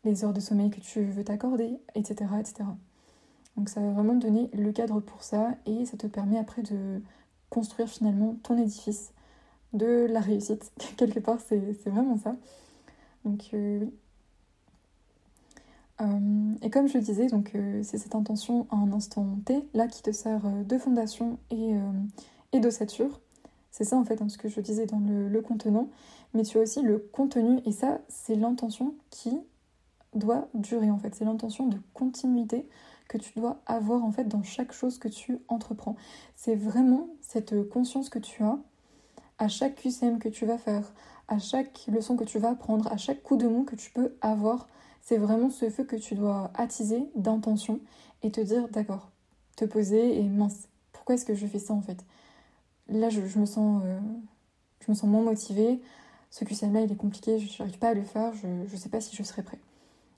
les 0.03 0.25
heures 0.25 0.33
de 0.33 0.39
sommeil 0.39 0.71
que 0.71 0.79
tu 0.79 1.03
veux 1.03 1.23
t'accorder, 1.23 1.79
etc., 1.93 2.31
etc. 2.39 2.63
Donc 3.55 3.69
ça 3.69 3.81
va 3.81 3.91
vraiment 3.91 4.17
te 4.17 4.25
donner 4.25 4.49
le 4.53 4.71
cadre 4.71 4.99
pour 4.99 5.23
ça 5.23 5.51
et 5.65 5.85
ça 5.85 5.97
te 5.97 6.07
permet 6.07 6.39
après 6.39 6.63
de 6.63 7.01
construire 7.49 7.89
finalement 7.89 8.35
ton 8.43 8.57
édifice 8.57 9.13
de 9.73 10.07
la 10.09 10.19
réussite. 10.19 10.71
Quelque 10.97 11.19
part, 11.19 11.37
c'est 11.45 11.59
vraiment 11.85 12.17
ça. 12.17 12.35
Donc 13.25 13.49
euh, 13.53 13.79
oui. 13.81 13.91
Euh, 16.01 16.55
et 16.63 16.71
comme 16.71 16.87
je 16.87 16.97
le 16.97 17.03
disais, 17.03 17.27
donc 17.27 17.51
euh, 17.53 17.81
c'est 17.83 17.99
cette 17.99 18.15
intention 18.15 18.65
à 18.71 18.75
un 18.77 18.91
instant 18.91 19.37
T 19.45 19.67
là 19.75 19.87
qui 19.87 20.01
te 20.01 20.11
sert 20.11 20.41
de 20.41 20.77
fondation 20.79 21.37
et, 21.51 21.75
d'ossature. 22.59 23.19
C'est 23.69 23.83
ça 23.83 23.97
en 23.97 24.03
fait 24.03 24.21
hein, 24.21 24.27
ce 24.27 24.37
que 24.37 24.49
je 24.49 24.59
disais 24.61 24.87
dans 24.87 24.99
le, 24.99 25.41
contenant. 25.41 25.87
Mais 26.33 26.43
tu 26.43 26.57
as 26.57 26.61
aussi 26.61 26.81
le 26.81 26.97
contenu 26.97 27.59
et 27.65 27.71
ça 27.71 27.99
c'est 28.07 28.35
l'intention 28.35 28.95
qui 29.09 29.37
doit 30.13 30.47
durer 30.53 30.89
en 30.89 30.97
fait. 30.97 31.15
C'est 31.15 31.25
l'intention 31.25 31.67
de 31.67 31.77
continuité 31.93 32.67
que 33.07 33.17
tu 33.17 33.39
dois 33.39 33.61
avoir 33.65 34.03
en 34.03 34.11
fait 34.11 34.25
dans 34.25 34.43
chaque 34.43 34.71
chose 34.71 34.97
que 34.97 35.07
tu 35.07 35.39
entreprends. 35.47 35.95
C'est 36.35 36.55
vraiment 36.55 37.09
cette 37.21 37.67
conscience 37.69 38.09
que 38.09 38.19
tu 38.19 38.43
as 38.43 38.57
à 39.37 39.47
chaque 39.47 39.75
QCM 39.75 40.19
que 40.19 40.29
tu 40.29 40.45
vas 40.45 40.57
faire, 40.57 40.93
à 41.27 41.39
chaque 41.39 41.87
leçon 41.87 42.15
que 42.15 42.23
tu 42.23 42.39
vas 42.39 42.51
apprendre, 42.51 42.91
à 42.91 42.97
chaque 42.97 43.23
coup 43.23 43.37
de 43.37 43.47
mou 43.47 43.63
que 43.63 43.75
tu 43.75 43.91
peux 43.91 44.15
avoir. 44.21 44.67
C'est 45.01 45.17
vraiment 45.17 45.49
ce 45.49 45.69
feu 45.69 45.83
que 45.83 45.95
tu 45.95 46.15
dois 46.15 46.51
attiser 46.53 47.09
d'intention 47.15 47.79
et 48.21 48.31
te 48.31 48.39
dire 48.39 48.69
d'accord, 48.69 49.09
te 49.55 49.65
poser 49.65 50.19
et 50.19 50.23
mince, 50.29 50.69
pourquoi 50.93 51.15
est-ce 51.15 51.25
que 51.25 51.33
je 51.33 51.47
fais 51.47 51.59
ça 51.59 51.73
en 51.73 51.81
fait? 51.81 52.05
Là 52.87 53.09
je, 53.09 53.19
me 53.39 53.45
sens 53.45 53.81
euh, 53.83 53.99
je 54.79 54.91
me 54.91 54.95
sens 54.95 55.09
moins 55.09 55.23
motivée, 55.23 55.81
ce 56.31 56.43
QCM 56.45 56.73
là 56.73 56.81
il 56.81 56.91
est 56.91 56.95
compliqué, 56.95 57.37
je 57.37 57.61
n'arrive 57.61 57.77
pas 57.77 57.89
à 57.89 57.93
le 57.93 58.03
faire, 58.03 58.33
je 58.33 58.47
ne 58.47 58.77
sais 58.77 58.89
pas 58.89 59.01
si 59.01 59.15
je 59.15 59.21
serai 59.21 59.43
prêt. 59.43 59.59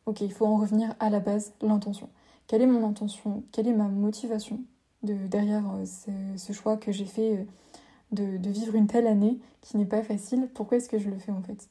Ok, 0.06 0.22
il 0.22 0.32
faut 0.32 0.46
en 0.46 0.58
revenir 0.58 0.96
à 1.00 1.10
la 1.10 1.20
base, 1.20 1.54
l'intention. 1.62 2.10
Quelle 2.48 2.62
est 2.62 2.68
mon 2.68 2.88
intention, 2.88 3.44
quelle 3.52 3.68
est 3.68 3.74
ma 3.74 3.88
motivation 3.88 4.60
de, 5.02 5.14
derrière 5.28 5.64
euh, 5.76 5.86
ce, 6.38 6.54
choix 6.54 6.78
que 6.78 6.92
j'ai 6.92 7.06
fait 7.06 7.38
euh, 7.38 8.38
de, 8.38 8.50
vivre 8.50 8.76
une 8.76 8.88
telle 8.88 9.08
année 9.08 9.40
qui 9.62 9.78
n'est 9.78 9.86
pas 9.86 10.04
facile, 10.04 10.50
pourquoi 10.54 10.78
est-ce 10.78 10.90
que 10.90 11.00
je 11.00 11.10
le 11.10 11.18
fais 11.18 11.32
en 11.32 11.42
fait? 11.42 11.70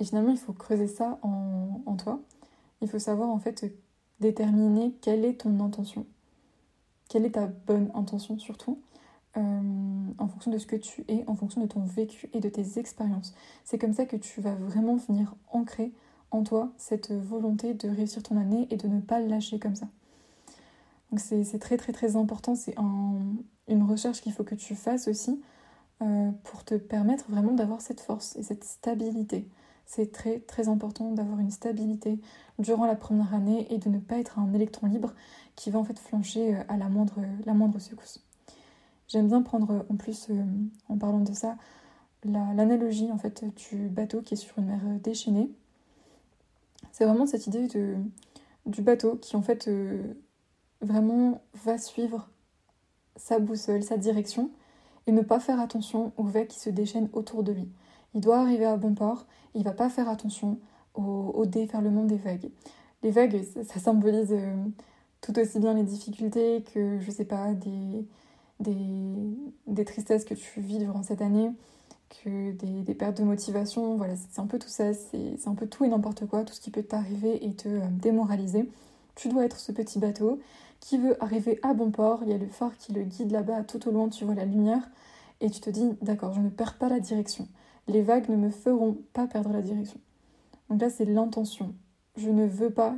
Et 0.00 0.04
finalement, 0.04 0.30
il 0.30 0.38
faut 0.38 0.52
creuser 0.52 0.88
ça 0.88 1.18
en, 1.22 1.96
toi. 1.96 2.20
Il 2.82 2.88
faut 2.88 2.98
savoir 2.98 3.30
en 3.30 3.38
fait 3.38 3.64
déterminer 4.20 4.92
quelle 5.00 5.24
est 5.24 5.40
ton 5.40 5.60
intention, 5.60 6.06
quelle 7.08 7.24
est 7.24 7.32
ta 7.32 7.46
bonne 7.46 7.90
intention 7.94 8.38
surtout, 8.38 8.78
euh, 9.36 9.40
en 10.18 10.28
fonction 10.28 10.50
de 10.50 10.58
ce 10.58 10.66
que 10.66 10.76
tu 10.76 11.04
es, 11.08 11.24
en 11.26 11.34
fonction 11.34 11.60
de 11.60 11.66
ton 11.66 11.80
vécu 11.80 12.28
et 12.32 12.40
de 12.40 12.48
tes 12.48 12.78
expériences. 12.78 13.34
C'est 13.64 13.78
comme 13.78 13.92
ça 13.92 14.06
que 14.06 14.16
tu 14.16 14.40
vas 14.40 14.54
vraiment 14.54 14.96
venir 14.96 15.34
ancrer 15.50 15.92
en 16.30 16.42
toi 16.42 16.72
cette 16.76 17.12
volonté 17.12 17.74
de 17.74 17.88
réussir 17.88 18.22
ton 18.22 18.36
année 18.36 18.66
et 18.70 18.76
de 18.76 18.88
ne 18.88 19.00
pas 19.00 19.20
lâcher 19.20 19.58
comme 19.58 19.74
ça. 19.74 19.88
Donc 21.10 21.20
c'est 21.20 21.58
très 21.58 21.76
très 21.76 21.92
très 21.92 22.16
important, 22.16 22.54
c'est 22.54 22.74
une 22.76 23.82
recherche 23.82 24.20
qu'il 24.20 24.32
faut 24.32 24.44
que 24.44 24.56
tu 24.56 24.74
fasses 24.74 25.06
aussi 25.06 25.40
euh, 26.02 26.30
pour 26.44 26.64
te 26.64 26.74
permettre 26.74 27.24
vraiment 27.30 27.52
d'avoir 27.52 27.80
cette 27.80 28.00
force 28.00 28.36
et 28.36 28.42
cette 28.42 28.64
stabilité. 28.64 29.48
C'est 29.86 30.12
très 30.12 30.40
très 30.40 30.68
important 30.68 31.12
d'avoir 31.12 31.38
une 31.38 31.50
stabilité 31.50 32.20
durant 32.58 32.86
la 32.86 32.96
première 32.96 33.32
année 33.34 33.72
et 33.72 33.78
de 33.78 33.88
ne 33.88 33.98
pas 33.98 34.18
être 34.18 34.38
un 34.38 34.52
électron 34.52 34.88
libre 34.88 35.14
qui 35.54 35.70
va 35.70 35.78
en 35.78 35.84
fait 35.84 35.98
flancher 35.98 36.56
euh, 36.56 36.62
à 36.68 36.76
la 36.76 36.88
moindre, 36.88 37.20
la 37.46 37.54
moindre 37.54 37.78
secousse. 37.78 38.26
J'aime 39.08 39.28
bien 39.28 39.42
prendre 39.42 39.86
en 39.88 39.96
plus, 39.96 40.28
euh, 40.30 40.44
en 40.88 40.98
parlant 40.98 41.20
de 41.20 41.32
ça, 41.32 41.56
l'analogie 42.24 43.10
en 43.12 43.18
fait 43.18 43.44
du 43.54 43.88
bateau 43.88 44.20
qui 44.20 44.34
est 44.34 44.36
sur 44.36 44.58
une 44.58 44.66
mer 44.66 44.80
déchaînée. 45.02 45.50
C'est 46.90 47.04
vraiment 47.04 47.26
cette 47.26 47.46
idée 47.46 47.68
de, 47.68 47.96
du 48.64 48.82
bateau 48.82 49.16
qui 49.16 49.36
en 49.36 49.42
fait 49.42 49.70
vraiment 50.80 51.40
va 51.64 51.78
suivre 51.78 52.28
sa 53.16 53.38
boussole, 53.38 53.82
sa 53.82 53.96
direction, 53.96 54.50
et 55.06 55.12
ne 55.12 55.22
pas 55.22 55.38
faire 55.38 55.60
attention 55.60 56.12
aux 56.16 56.24
vagues 56.24 56.48
qui 56.48 56.58
se 56.58 56.70
déchaînent 56.70 57.08
autour 57.12 57.44
de 57.44 57.52
lui. 57.52 57.68
Il 58.14 58.20
doit 58.20 58.38
arriver 58.38 58.64
à 58.64 58.76
bon 58.76 58.94
port, 58.94 59.26
il 59.54 59.62
va 59.62 59.72
pas 59.72 59.88
faire 59.88 60.08
attention 60.08 60.58
au, 60.94 61.44
déferlement 61.46 62.04
des 62.04 62.16
vagues. 62.16 62.50
les 63.02 63.10
vagues, 63.10 63.44
ça, 63.64 63.78
symbolise 63.78 64.34
tout 65.20 65.38
aussi 65.38 65.60
bien 65.60 65.74
les 65.74 65.82
difficultés 65.82 66.64
que, 66.72 66.98
je 67.00 67.10
sais 67.10 67.26
pas, 67.26 67.52
des, 67.52 68.06
des, 68.60 69.84
tristesses 69.84 70.24
que 70.24 70.34
tu 70.34 70.60
vis 70.60 70.78
durant 70.78 71.02
cette 71.02 71.22
année, 71.22 71.50
que 72.22 72.52
des, 72.52 72.94
pertes 72.94 73.18
de 73.18 73.24
motivation. 73.24 73.96
Voilà, 73.96 74.14
c'est 74.16 74.40
un 74.40 74.46
peu 74.46 74.58
tout 74.58 74.68
ça, 74.68 74.94
c'est 74.94 75.46
un 75.46 75.54
peu 75.54 75.66
tout 75.66 75.84
et 75.84 75.88
n'importe 75.88 76.26
quoi, 76.26 76.44
tout 76.44 76.54
ce 76.54 76.60
qui 76.60 76.70
peut 76.70 76.82
t'arriver 76.82 77.44
et 77.44 77.54
te 77.54 77.68
démoraliser. 77.90 78.68
Tu 79.14 79.28
dois 79.28 79.44
être 79.44 79.58
ce 79.58 79.72
petit 79.72 79.98
bateau 79.98 80.40
qui 80.80 80.98
veut 80.98 81.22
arriver 81.22 81.58
à 81.62 81.74
bon 81.74 81.90
port. 81.90 82.20
Il 82.22 82.30
y 82.30 82.34
a 82.34 82.38
le 82.38 82.46
phare 82.46 82.76
qui 82.76 82.92
le 82.92 83.02
guide 83.02 83.32
là-bas, 83.32 83.64
tout 83.64 83.88
au 83.88 83.90
loin, 83.90 84.08
tu 84.08 84.24
vois 84.24 84.34
la 84.34 84.44
lumière. 84.44 84.88
Et 85.40 85.50
tu 85.50 85.60
te 85.60 85.70
dis, 85.70 85.90
d'accord, 86.02 86.32
je 86.32 86.40
ne 86.40 86.48
perds 86.48 86.78
pas 86.78 86.88
la 86.88 87.00
direction. 87.00 87.48
Les 87.88 88.02
vagues 88.02 88.28
ne 88.28 88.36
me 88.36 88.50
feront 88.50 88.98
pas 89.12 89.26
perdre 89.26 89.52
la 89.52 89.62
direction. 89.62 90.00
Donc 90.70 90.80
là, 90.80 90.90
c'est 90.90 91.04
l'intention. 91.04 91.74
Je 92.16 92.30
ne 92.30 92.46
veux 92.46 92.70
pas 92.70 92.96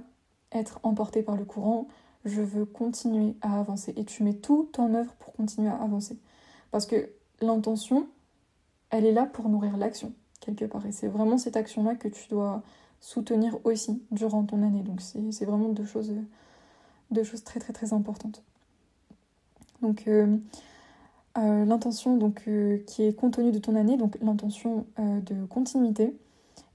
être 0.52 0.80
emporté 0.82 1.22
par 1.22 1.36
le 1.36 1.44
courant. 1.44 1.88
Je 2.24 2.42
veux 2.42 2.64
continuer 2.64 3.34
à 3.40 3.58
avancer. 3.58 3.92
Et 3.96 4.04
tu 4.04 4.22
mets 4.22 4.34
tout 4.34 4.68
en 4.78 4.94
œuvre 4.94 5.14
pour 5.14 5.32
continuer 5.32 5.68
à 5.68 5.76
avancer. 5.76 6.18
Parce 6.70 6.86
que 6.86 7.10
l'intention, 7.40 8.08
elle 8.90 9.06
est 9.06 9.12
là 9.12 9.26
pour 9.26 9.48
nourrir 9.48 9.76
l'action, 9.76 10.12
quelque 10.40 10.64
part. 10.64 10.84
Et 10.86 10.92
c'est 10.92 11.08
vraiment 11.08 11.38
cette 11.38 11.56
action-là 11.56 11.94
que 11.94 12.08
tu 12.08 12.28
dois 12.28 12.62
soutenir 13.00 13.58
aussi 13.64 14.02
durant 14.10 14.44
ton 14.44 14.62
année. 14.62 14.82
Donc 14.82 15.00
c'est 15.00 15.44
vraiment 15.44 15.68
deux 15.68 15.84
choses, 15.84 16.12
très 17.44 17.60
très 17.60 17.72
très 17.72 17.92
importantes. 17.92 18.42
Donc 19.82 20.08
euh, 20.08 20.36
euh, 21.36 21.64
l'intention 21.64 22.18
euh, 22.48 22.78
qui 22.78 23.02
est 23.04 23.14
contenue 23.14 23.52
de 23.52 23.58
ton 23.58 23.76
année, 23.76 23.96
donc 23.96 24.18
l'intention 24.20 24.86
de 24.98 25.46
continuité, 25.46 26.16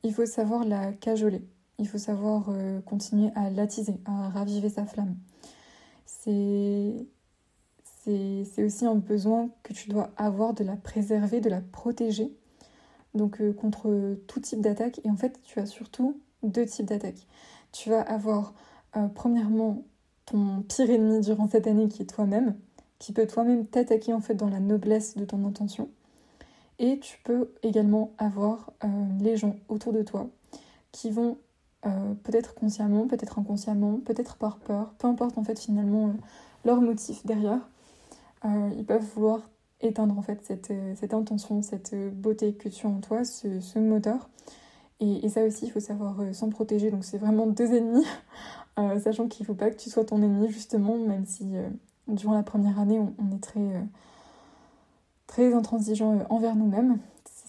il 0.03 0.13
faut 0.13 0.25
savoir 0.25 0.63
la 0.63 0.93
cajoler. 0.93 1.41
Il 1.83 1.87
faut 1.89 1.97
savoir 1.97 2.49
continuer 2.85 3.29
à 3.35 3.49
l'attiser, 3.49 3.99
à 4.05 4.29
raviver 4.29 4.69
sa 4.69 4.85
flamme. 4.85 5.17
C'est 6.05 7.05
aussi 8.57 8.85
un 8.85 8.95
besoin 8.95 9.49
que 9.63 9.73
tu 9.73 9.89
dois 9.89 10.11
avoir 10.15 10.53
de 10.53 10.63
la 10.63 10.77
préserver, 10.77 11.41
de 11.41 11.49
la 11.49 11.59
protéger 11.59 12.31
donc 13.13 13.41
euh, 13.41 13.53
contre 13.53 14.17
tout 14.27 14.39
type 14.39 14.61
d'attaque. 14.61 14.99
Et 15.03 15.09
en 15.09 15.15
fait, 15.15 15.39
tu 15.43 15.59
as 15.59 15.65
surtout 15.65 16.19
deux 16.41 16.65
types 16.65 16.85
d'attaques. 16.85 17.27
Tu 17.71 17.89
vas 17.89 18.01
avoir 18.01 18.53
euh, 18.97 19.07
premièrement 19.07 19.83
ton 20.25 20.61
pire 20.61 20.89
ennemi 20.89 21.19
durant 21.21 21.47
cette 21.47 21.67
année 21.67 21.87
qui 21.87 22.01
est 22.01 22.05
toi-même, 22.05 22.55
qui 22.99 23.13
peut 23.13 23.27
toi-même 23.27 23.65
t'attaquer 23.65 24.13
en 24.13 24.21
fait 24.21 24.35
dans 24.35 24.49
la 24.49 24.59
noblesse 24.59 25.15
de 25.15 25.25
ton 25.25 25.45
intention. 25.45 25.89
Et 26.79 26.99
tu 26.99 27.19
peux 27.23 27.51
également 27.61 28.13
avoir 28.17 28.71
euh, 28.83 28.87
les 29.19 29.37
gens 29.37 29.55
autour 29.67 29.93
de 29.93 30.01
toi 30.01 30.29
qui 30.91 31.11
vont 31.11 31.37
peut-être 32.23 32.55
consciemment, 32.55 33.07
peut-être 33.07 33.39
inconsciemment, 33.39 33.99
peut-être 34.05 34.37
par 34.37 34.57
peur, 34.57 34.93
peu 34.97 35.07
importe 35.07 35.37
en 35.37 35.43
fait 35.43 35.59
finalement 35.59 36.13
leur 36.63 36.81
motif 36.81 37.25
derrière, 37.25 37.59
ils 38.45 38.85
peuvent 38.85 39.05
vouloir 39.15 39.41
éteindre 39.83 40.17
en 40.17 40.21
fait 40.21 40.39
cette, 40.43 40.71
euh, 40.71 40.93
cette 40.95 41.13
intention, 41.13 41.61
cette 41.61 41.93
euh, 41.93 42.09
beauté 42.11 42.53
que 42.53 42.69
tu 42.69 42.87
as 42.87 42.89
en 42.89 42.99
toi, 42.99 43.23
ce, 43.23 43.79
moteur. 43.79 44.29
Et, 44.99 45.27
ça 45.27 45.43
aussi, 45.43 45.65
il 45.65 45.71
faut 45.71 45.81
savoir 45.81 46.19
euh, 46.21 46.33
s'en 46.33 46.49
protéger. 46.49 46.89
Donc 46.89 47.03
c'est 47.03 47.17
vraiment 47.17 47.45
deux 47.47 47.73
ennemis, 47.73 48.05
sachant 49.03 49.27
qu'il 49.27 49.43
ne 49.43 49.47
faut 49.47 49.53
pas 49.53 49.69
que 49.69 49.75
tu 49.75 49.89
sois 49.89 50.05
ton 50.05 50.21
ennemi 50.21 50.49
justement, 50.49 50.97
même 50.97 51.25
si 51.25 51.53
durant 52.07 52.33
la 52.33 52.43
première 52.43 52.79
année, 52.79 52.99
on, 52.99 53.35
est 53.35 53.39
très, 53.39 53.85
très 55.27 55.53
intransigeant 55.53 56.25
envers 56.29 56.55
nous-mêmes. 56.55 56.97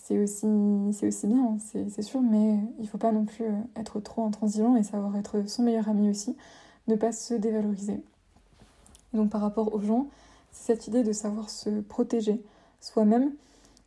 C'est 0.07 0.19
aussi, 0.19 0.45
aussi 0.47 1.27
bien, 1.27 1.57
hein, 1.57 1.57
c'est 1.89 2.03
sûr, 2.03 2.21
mais 2.21 2.59
il 2.79 2.87
faut 2.87 2.99
pas 2.99 3.11
non 3.11 3.25
plus 3.25 3.47
être 3.75 4.01
trop 4.01 4.27
intransigeant 4.27 4.77
et 4.77 4.83
savoir 4.83 5.17
être 5.17 5.49
son 5.49 5.63
meilleur 5.63 5.89
ami 5.89 6.11
aussi, 6.11 6.37
ne 6.89 6.95
pas 6.95 7.11
se 7.11 7.33
dévaloriser. 7.33 8.03
Donc 9.15 9.31
par 9.31 9.41
rapport 9.41 9.73
aux 9.73 9.81
gens, 9.81 10.09
c'est 10.53 10.75
cette 10.75 10.89
idée 10.89 11.05
de 11.05 11.13
savoir 11.13 11.49
se 11.49 11.81
protéger 11.81 12.45
soi-même 12.81 13.33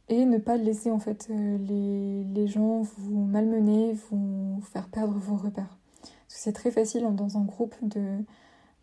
et 0.10 0.26
ne 0.26 0.40
pas 0.40 0.58
laisser 0.58 0.90
en 0.90 0.98
fait 0.98 1.28
euh, 1.30 1.60
les, 1.60 2.24
les, 2.24 2.48
gens 2.48 2.82
vous 2.98 3.20
malmener, 3.20 3.96
vous 4.10 4.60
faire 4.74 4.88
perdre 4.88 5.14
vos 5.14 5.36
repères. 5.36 5.78
Parce 6.02 6.34
que 6.34 6.42
c'est 6.42 6.54
très 6.54 6.72
facile 6.72 7.06
hein, 7.06 7.12
dans 7.12 7.38
un 7.38 7.44
groupe 7.44 7.76
de, 7.84 8.24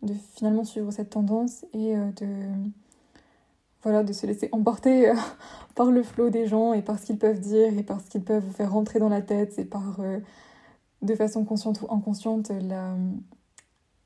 de 0.03 0.13
finalement 0.35 0.63
suivre 0.63 0.89
cette 0.91 1.09
tendance 1.09 1.65
et 1.73 1.97
euh, 1.97 2.11
de 2.13 2.27
voilà 3.85 4.03
de 4.03 4.11
se 4.11 4.27
laisser 4.27 4.49
emporter 4.51 5.09
euh, 5.09 5.15
par 5.75 5.91
le 5.91 6.03
flot 6.03 6.29
des 6.29 6.47
gens 6.47 6.73
et 6.73 6.81
par 6.81 6.99
ce 6.99 7.05
qu'ils 7.05 7.17
peuvent 7.17 7.39
dire 7.39 7.77
et 7.77 7.83
par 7.83 8.01
ce 8.01 8.09
qu'ils 8.09 8.23
peuvent 8.23 8.43
vous 8.43 8.53
faire 8.53 8.71
rentrer 8.71 8.99
dans 8.99 9.09
la 9.09 9.21
tête 9.21 9.57
et 9.57 9.65
par 9.65 9.99
de 11.01 11.15
façon 11.15 11.45
consciente 11.45 11.81
ou 11.81 11.93
inconsciente 11.93 12.49
la, 12.49 12.95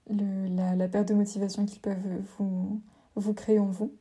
la, 0.10 0.88
perte 0.88 1.08
de 1.10 1.14
motivation 1.14 1.66
qu'ils 1.66 1.82
peuvent 1.82 1.98
vous 2.38 2.82
vous 3.16 3.34
créez 3.34 3.60
en 3.60 3.68
vous. 3.68 3.92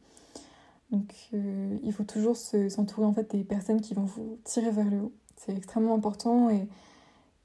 Donc 0.90 1.12
euh, 1.34 1.76
il 1.82 1.92
faut 1.92 2.04
toujours 2.04 2.36
s'entourer 2.36 3.06
en 3.06 3.12
fait 3.12 3.30
des 3.30 3.44
personnes 3.44 3.80
qui 3.80 3.94
vont 3.94 4.04
vous 4.04 4.38
tirer 4.44 4.70
vers 4.70 4.90
le 4.90 5.00
haut. 5.00 5.12
C'est 5.36 5.56
extrêmement 5.56 5.94
important 5.94 6.50
et, 6.50 6.68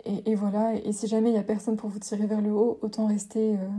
et, 0.06 0.36
voilà. 0.36 0.74
Et 0.76 0.94
si 0.94 1.08
jamais 1.08 1.30
il 1.30 1.34
n'y 1.34 1.40
a 1.40 1.44
personne 1.44 1.76
pour 1.76 1.90
vous 1.90 2.00
tirer 2.00 2.26
vers 2.26 2.42
le 2.42 2.52
haut, 2.52 2.80
autant 2.82 3.06
rester, 3.06 3.56
euh, 3.56 3.70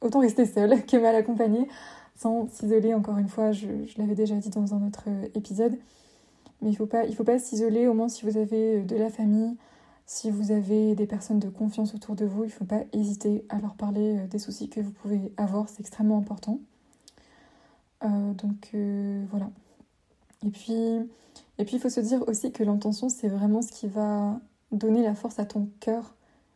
autant 0.00 0.20
rester 0.20 0.46
seul 0.46 0.84
que 0.86 0.96
mal 0.96 1.14
accompagné, 1.14 1.68
sans 2.16 2.48
s'isoler. 2.48 2.94
Encore 2.94 3.18
une 3.18 3.28
fois, 3.28 3.52
je, 3.52 3.66
l'avais 3.98 4.14
déjà 4.14 4.36
dit 4.36 4.50
dans 4.50 4.74
un 4.74 4.86
autre 4.86 5.04
euh, 5.08 5.28
épisode. 5.34 5.78
Mais 6.62 6.70
il 6.70 6.72
ne 6.72 7.14
faut 7.14 7.24
pas, 7.24 7.38
s'isoler, 7.38 7.86
au 7.88 7.94
moins 7.94 8.08
si 8.08 8.24
vous 8.24 8.38
avez 8.38 8.82
de 8.82 8.96
la 8.96 9.10
famille, 9.10 9.56
si 10.06 10.30
vous 10.30 10.50
avez 10.50 10.94
des 10.94 11.06
personnes 11.06 11.38
de 11.38 11.48
confiance 11.48 11.94
autour 11.94 12.14
de 12.14 12.24
vous, 12.24 12.44
il 12.44 12.48
ne 12.48 12.52
faut 12.52 12.64
pas 12.64 12.84
hésiter 12.92 13.44
à 13.48 13.58
leur 13.58 13.74
parler 13.74 14.26
des 14.28 14.38
soucis 14.38 14.68
que 14.68 14.80
vous 14.80 14.92
pouvez 14.92 15.20
avoir, 15.36 15.68
c'est 15.68 15.80
extrêmement 15.80 16.18
important. 16.18 16.60
Euh, 18.04 18.34
donc 18.34 18.70
euh, 18.74 19.24
voilà. 19.30 19.50
Et 20.46 20.50
puis, 20.50 20.74
et 21.58 21.64
puis 21.64 21.76
il 21.76 21.80
faut 21.80 21.88
se 21.88 22.00
dire 22.00 22.26
aussi 22.28 22.52
que 22.52 22.62
l'intention, 22.62 23.08
c'est 23.08 23.28
vraiment 23.28 23.62
ce 23.62 23.72
qui 23.72 23.88
va 23.88 24.40
donner 24.72 25.02
la 25.02 25.14
force 25.14 25.38
à 25.38 25.46
ton 25.46 25.68
cœur 25.80 26.14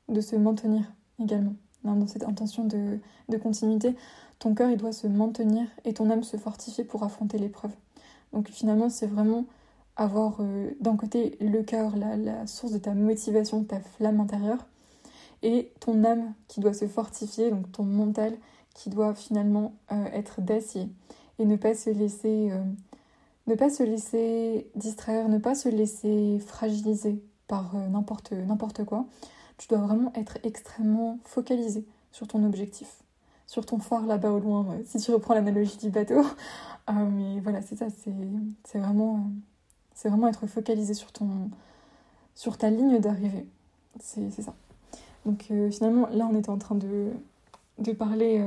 de 0.09 0.21
se 0.21 0.37
maintenir 0.37 0.93
également. 1.19 1.55
Dans 1.85 2.07
cette 2.07 2.25
intention 2.25 2.65
de, 2.65 2.99
continuité, 3.39 3.95
ton 4.39 4.55
cœur, 4.55 4.71
il 4.71 4.77
doit 4.77 4.93
se 4.93 5.07
maintenir 5.07 5.67
et 5.85 5.95
ton 5.95 6.11
âme 6.11 6.23
se 6.23 6.37
fortifier 6.37 6.85
pour 6.85 7.03
affronter 7.03 7.39
l'épreuve. 7.39 7.71
Donc 8.33 8.49
finalement, 8.49 8.91
c'est 8.91 9.07
vraiment 9.07 9.45
avoir 9.97 10.39
euh, 10.41 10.71
d'un 10.81 10.97
côté 10.97 11.37
le 11.41 11.63
cœur, 11.63 11.97
la, 11.97 12.17
la, 12.17 12.47
source 12.47 12.73
de 12.73 12.79
ta 12.79 12.95
motivation, 12.95 13.65
ta 13.65 13.81
flamme 13.81 14.21
intérieure, 14.21 14.67
et 15.43 15.73
ton 15.81 16.05
âme 16.05 16.35
qui 16.49 16.61
doit 16.61 16.75
se 16.75 16.87
fortifier, 16.87 17.51
donc 17.51 17.71
ton 17.73 17.85
mental 17.85 18.37
qui 18.75 18.91
doit 18.91 19.15
finalement 19.15 19.73
être 20.13 20.41
d'acier 20.41 20.89
et 21.39 21.45
ne 21.45 21.57
pas 21.57 21.75
se 21.75 21.91
laisser 21.91 22.51
euh, 22.51 22.63
ne 23.47 23.55
pas 23.55 23.71
se 23.71 23.83
laisser 23.83 24.71
distraire, 24.77 25.29
ne 25.29 25.39
pas 25.39 25.55
se 25.55 25.69
laisser 25.69 26.39
fragiliser 26.47 27.23
par 27.47 27.75
euh, 27.75 27.89
n'importe 27.89 28.85
quoi. 28.85 29.07
Tu 29.59 29.69
dois 29.69 29.79
vraiment 29.79 30.13
être 30.15 30.39
extrêmement 30.45 31.19
focalisé 31.25 31.85
sur 32.13 32.27
ton 32.27 32.45
objectif, 32.45 33.03
sur 33.47 33.67
ton 33.67 33.79
phare 33.79 34.07
là-bas 34.07 34.31
au 34.31 34.41
loin, 34.41 34.67
si 34.85 34.99
tu 34.99 35.11
reprends 35.13 35.35
l'analogie 35.35 35.77
du 35.79 35.91
bateau. 35.91 36.25
Euh, 36.91 37.05
mais 37.05 37.39
voilà, 37.41 37.61
c'est 37.61 37.77
ça, 37.77 37.89
c'est 37.91 38.79
vraiment, 38.79 39.31
c'est 39.93 40.09
vraiment 40.09 40.27
être 40.27 40.47
focalisé 40.47 40.95
sur, 40.95 41.13
ton, 41.13 41.51
sur 42.35 42.57
ta 42.57 42.71
ligne 42.71 42.99
d'arrivée. 42.99 43.47
C'est 44.01 44.31
ça. 44.41 44.55
Donc 45.27 45.53
finalement, 45.71 46.09
là, 46.09 46.27
on 46.33 46.35
était 46.35 46.49
en 46.49 46.57
train 46.57 46.77
de, 46.77 47.11
de 47.77 47.93
parler 47.93 48.43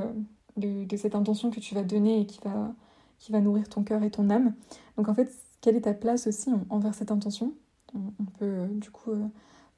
de, 0.58 0.98
cette 0.98 1.15
intention 1.15 1.51
que 1.51 1.60
tu 1.60 1.75
vas 1.75 1.84
donner 1.84 2.22
et 2.22 2.25
qui 2.25 2.39
va, 2.44 2.74
qui 3.20 3.32
va 3.32 3.39
nourrir 3.39 3.70
ton 3.70 3.84
cœur 3.84 4.03
et 4.03 4.12
ton 4.12 4.30
âme. 4.30 4.53
Donc 4.98 5.10
en 5.10 5.13
fait, 5.13 5.32
quelle 5.62 5.75
est 5.75 5.82
ta 5.82 5.94
place 5.94 6.27
aussi 6.27 6.50
envers 6.70 6.94
cette 6.94 7.12
intention? 7.12 7.53
On, 7.94 8.24
peut 8.39 8.46
euh, 8.46 8.68
du 8.68 8.89
coup 8.89 9.12
euh, 9.12 9.25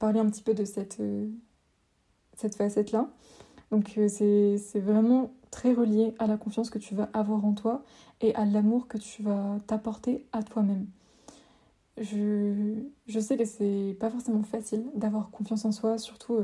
parler 0.04 0.20
un 0.20 0.30
petit 0.30 0.44
peu 0.44 0.54
de 0.54 0.66
cette, 0.66 1.00
euh, 1.00 1.30
cette 2.36 2.56
facette-là. 2.56 3.08
Donc 3.72 3.98
c'est 4.10 4.60
vraiment 4.82 5.32
très 5.50 5.72
relié 5.72 6.14
à 6.20 6.28
la 6.28 6.36
confiance 6.36 6.70
que 6.70 6.78
tu 6.78 6.94
vas 6.94 7.10
avoir 7.14 7.46
en 7.46 7.54
toi 7.54 7.86
et 8.20 8.36
à 8.36 8.44
l'amour 8.44 8.90
que 8.90 8.98
tu 8.98 9.24
vas 9.24 9.60
t'apporter 9.66 10.26
à 10.34 10.44
toi-même. 10.44 10.88
Je, 11.98 12.82
je, 13.08 13.20
sais 13.22 13.38
que 13.38 13.46
c'est 13.46 13.96
pas 13.98 14.10
forcément 14.10 14.44
facile 14.44 14.84
d'avoir 14.94 15.30
confiance 15.30 15.64
en 15.64 15.72
soi, 15.72 15.98
surtout 15.98 16.40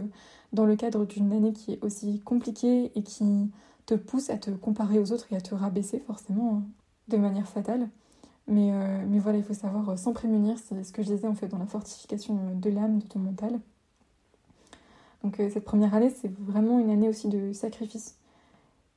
dans 0.54 0.66
le 0.66 0.78
cadre 0.78 1.06
d'une 1.06 1.34
année 1.34 1.52
qui 1.52 1.74
est 1.74 1.84
aussi 1.84 2.22
compliquée 2.22 2.94
et 2.96 3.04
qui 3.04 3.52
te 3.88 3.96
pousse 3.96 4.30
à 4.30 4.38
te 4.38 4.52
comparer 4.52 5.00
aux 5.00 5.12
autres 5.12 5.34
et 5.34 5.36
à 5.36 5.42
te 5.42 5.54
rabaisser 5.54 6.00
forcément 6.00 6.56
hein, 6.56 6.64
de 7.10 7.18
manière 7.18 7.50
fatale. 7.50 7.90
Mais, 8.50 8.72
euh, 8.74 9.06
mais 9.08 9.20
voilà, 9.20 9.38
il 9.38 9.44
faut 9.44 9.54
savoir 9.54 9.90
euh, 9.90 9.96
s'en 9.96 10.12
prémunir, 10.12 10.58
c'est 10.58 10.84
ce 10.84 10.92
que 10.92 11.04
je 11.04 11.14
disais 11.14 11.28
en 11.28 11.36
fait 11.36 11.48
dans 11.48 11.60
la 11.60 11.68
fortification 11.68 12.56
de 12.56 12.70
l'âme, 12.72 12.98
de 12.98 13.06
ton 13.06 13.20
mental. 13.20 13.60
Donc 15.24 15.40
euh, 15.40 15.52
cette 15.54 15.66
première 15.66 15.94
année, 15.94 16.10
c'est 16.10 16.34
vraiment 16.40 16.80
une 16.80 16.90
année 16.90 17.08
aussi 17.08 17.28
de 17.28 17.54
sacrifice. 17.54 18.18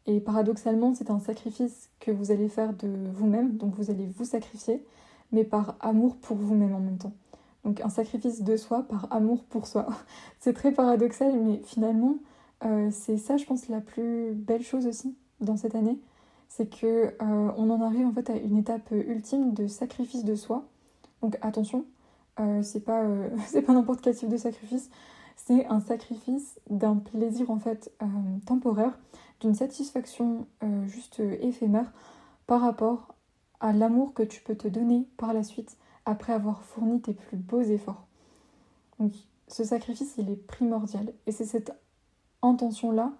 Et 0.07 0.21
paradoxalement, 0.21 0.95
c'est 0.95 1.11
un 1.11 1.21
sacrifice 1.21 1.91
que 2.01 2.11
vous 2.11 2.31
allez 2.31 2.49
faire 2.49 2.73
de 2.73 2.89
vous-même, 3.13 3.59
donc 3.59 3.75
vous 3.75 3.91
allez 3.91 4.07
vous 4.07 4.25
sacrifier, 4.25 4.83
mais 5.33 5.45
par 5.45 5.77
amour 5.81 6.17
pour 6.17 6.39
vous-même 6.39 6.75
en 6.75 6.81
même 6.81 6.97
temps. 6.97 7.13
Donc 7.65 7.83
un 7.83 7.91
sacrifice 7.91 8.43
de 8.43 8.57
soi 8.57 8.85
par 8.85 9.07
amour 9.13 9.45
pour 9.45 9.67
soi. 9.67 9.87
c'est 10.41 10.55
très 10.55 10.73
paradoxal, 10.73 11.39
mais 11.39 11.61
finalement, 11.63 12.17
c'est 12.91 13.19
ça, 13.19 13.37
je 13.37 13.45
pense, 13.45 13.69
la 13.69 13.81
plus 13.81 14.33
belle 14.35 14.63
chose 14.63 14.87
aussi 14.87 15.17
dans 15.41 15.57
cette 15.57 15.75
année. 15.75 15.99
C'est 16.55 16.67
que 16.67 17.15
on 17.21 17.71
en 17.71 17.81
arrive 17.81 18.07
en 18.07 18.13
fait 18.13 18.29
à 18.29 18.37
une 18.37 18.59
étape 18.59 18.91
ultime 18.91 19.55
de 19.55 19.67
sacrifice 19.67 20.23
de 20.23 20.35
soi. 20.35 20.65
Donc 21.23 21.39
attention, 21.41 21.87
c'est 22.61 22.85
pas, 22.85 23.05
pas 23.67 23.73
n'importe 23.73 24.03
quel 24.03 24.15
type 24.15 24.29
de 24.29 24.37
sacrifice 24.37 24.91
c'est 25.47 25.67
un 25.67 25.81
sacrifice 25.81 26.61
d'un 26.71 26.97
plaisir 26.97 27.51
en 27.51 27.59
fait 27.59 27.93
euh, 28.03 28.07
temporaire, 28.47 28.99
d'une 29.41 29.55
satisfaction 29.55 30.47
euh, 30.63 30.87
juste 30.87 31.21
éphémère 31.21 31.93
par 32.47 32.61
rapport 32.61 33.15
à 33.61 33.73
l'amour 33.73 34.15
que 34.15 34.23
tu 34.23 34.41
peux 34.43 34.57
te 34.57 34.69
donner 34.69 35.07
par 35.17 35.33
la 35.33 35.43
suite 35.43 35.77
après 36.05 36.33
avoir 36.33 36.63
fourni 36.63 37.01
tes 37.01 37.15
plus 37.15 37.37
beaux 37.37 37.63
efforts. 37.63 38.07
Donc 38.99 39.13
ce 39.49 39.65
sacrifice 39.65 40.15
il 40.19 40.31
est 40.31 40.47
primordial 40.47 41.13
et 41.27 41.33
c'est 41.33 41.45
cette 41.45 41.73
intention 42.43 42.91
là 42.91 43.13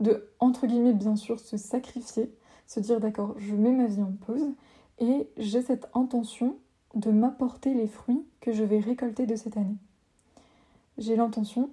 de 0.00 0.28
entre 0.40 0.66
guillemets 0.66 0.92
bien 0.92 1.16
sûr 1.16 1.38
se 1.40 1.56
sacrifier, 1.56 2.34
se 2.66 2.80
dire 2.80 3.00
d'accord 3.00 3.34
je 3.38 3.54
mets 3.54 3.72
ma 3.72 3.86
vie 3.86 4.02
en 4.02 4.12
pause 4.26 4.52
et 4.98 5.28
j'ai 5.36 5.62
cette 5.62 5.88
intention 5.94 6.56
de 6.94 7.10
m'apporter 7.10 7.74
les 7.74 7.88
fruits 7.88 8.24
que 8.40 8.52
je 8.52 8.62
vais 8.62 8.78
récolter 8.78 9.26
de 9.26 9.36
cette 9.36 9.56
année 9.56 9.76
j'ai 10.98 11.16
l'intention 11.16 11.70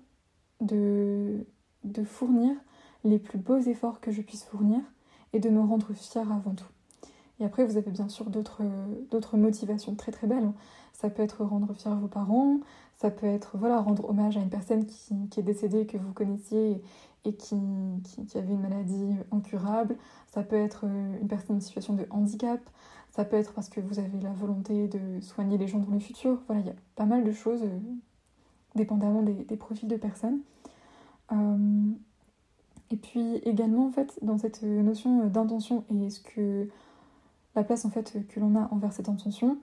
de, 0.62 1.46
de 1.84 2.04
fournir 2.04 2.56
les 3.04 3.20
plus 3.20 3.38
beaux 3.38 3.60
efforts 3.60 4.00
que 4.00 4.12
je 4.12 4.22
puisse 4.22 4.44
fournir 4.44 4.82
et 5.34 5.40
de 5.40 5.50
me 5.50 5.62
rendre 5.62 5.94
fière 5.94 6.32
avant 6.32 6.54
tout. 6.54 6.66
Et 7.42 7.46
après, 7.46 7.66
vous 7.66 7.76
avez 7.76 7.90
bien 7.90 8.08
sûr 8.08 8.30
d'autres 8.30 9.38
motivations 9.38 9.96
très 9.96 10.12
très 10.12 10.28
belles. 10.28 10.52
Ça 10.94 11.10
peut 11.10 11.24
être 11.24 11.44
rendre 11.44 11.74
fier 11.74 11.96
vos 11.96 12.08
parents, 12.08 12.60
ça 12.94 13.10
peut 13.10 13.26
être 13.26 13.58
voilà, 13.58 13.82
rendre 13.82 14.08
hommage 14.08 14.38
à 14.38 14.42
une 14.42 14.50
personne 14.50 14.86
qui, 14.86 15.40
est 15.40 15.44
décédée, 15.44 15.88
que 15.88 15.98
vous 15.98 16.14
connaissiez 16.14 16.84
et 17.26 17.34
qui, 17.34 17.56
avait 18.36 18.54
une 18.54 18.62
maladie 18.62 19.16
incurable. 19.32 19.98
Ça 20.28 20.44
peut 20.44 20.56
être 20.56 20.86
une 20.86 21.28
personne 21.28 21.56
en 21.56 21.62
situation 21.62 21.96
de 21.96 22.06
handicap. 22.12 22.62
Ça 23.10 23.26
peut 23.26 23.38
être 23.38 23.54
parce 23.54 23.70
que 23.70 23.82
vous 23.82 23.98
avez 23.98 24.20
la 24.22 24.34
volonté 24.34 24.88
de 24.88 25.20
soigner 25.20 25.58
les 25.58 25.68
gens 25.68 25.80
dans 25.80 25.92
le 25.92 26.00
futur. 26.00 26.44
Voilà, 26.46 26.62
il 26.62 26.68
y 26.68 26.70
a 26.70 26.76
pas 26.96 27.06
mal 27.06 27.24
de 27.24 27.32
choses 27.32 27.64
dépendamment 28.76 29.24
des, 29.24 29.58
profils 29.58 29.90
de 29.90 29.98
personnes. 29.98 30.42
Euh, 31.32 31.92
et 32.92 32.98
puis 32.98 33.38
également, 33.38 33.88
en 33.88 33.92
fait, 33.92 34.20
dans 34.22 34.38
cette 34.38 34.62
notion 34.62 35.26
d'intention 35.26 35.86
et 35.90 36.12
ce 36.12 36.20
que 36.20 36.70
la 37.56 37.64
place 37.64 37.86
en 37.86 37.90
fait 37.90 38.26
que 38.30 38.40
l'on 38.40 38.56
a 38.56 38.68
envers 38.72 38.94
cette 38.94 39.10
intention, 39.10 39.58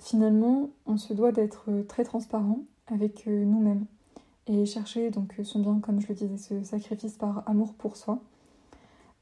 finalement, 0.00 0.70
on 0.86 0.96
se 0.96 1.12
doit 1.12 1.32
d'être 1.32 1.70
très 1.88 2.04
transparent 2.04 2.60
avec 2.86 3.26
nous-mêmes 3.26 3.84
et 4.46 4.64
chercher 4.64 5.10
donc 5.10 5.34
son 5.42 5.60
bien, 5.60 5.78
comme 5.80 6.00
je 6.00 6.08
le 6.08 6.14
disais, 6.14 6.36
ce 6.38 6.62
sacrifice 6.64 7.16
par 7.16 7.42
amour 7.46 7.74
pour 7.74 7.96
soi, 7.96 8.20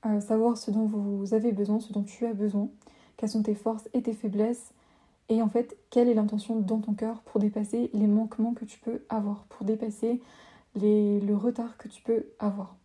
euh, 0.06 0.20
savoir 0.20 0.56
ce 0.56 0.70
dont 0.70 0.86
vous 0.86 1.34
avez 1.34 1.52
besoin, 1.52 1.80
ce 1.80 1.92
dont 1.92 2.04
tu 2.04 2.26
as 2.26 2.32
besoin, 2.32 2.68
quelles 3.16 3.30
sont 3.30 3.42
tes 3.42 3.54
forces 3.54 3.88
et 3.92 4.02
tes 4.02 4.12
faiblesses, 4.12 4.72
et 5.28 5.42
en 5.42 5.48
fait, 5.48 5.76
quelle 5.90 6.08
est 6.08 6.14
l'intention 6.14 6.60
dans 6.60 6.78
ton 6.78 6.94
cœur 6.94 7.20
pour 7.22 7.40
dépasser 7.40 7.90
les 7.92 8.06
manquements 8.06 8.54
que 8.54 8.64
tu 8.64 8.78
peux 8.78 9.02
avoir, 9.08 9.44
pour 9.48 9.66
dépasser 9.66 10.20
les, 10.76 11.20
le 11.20 11.34
retard 11.34 11.76
que 11.78 11.88
tu 11.88 12.02
peux 12.02 12.26
avoir. 12.38 12.76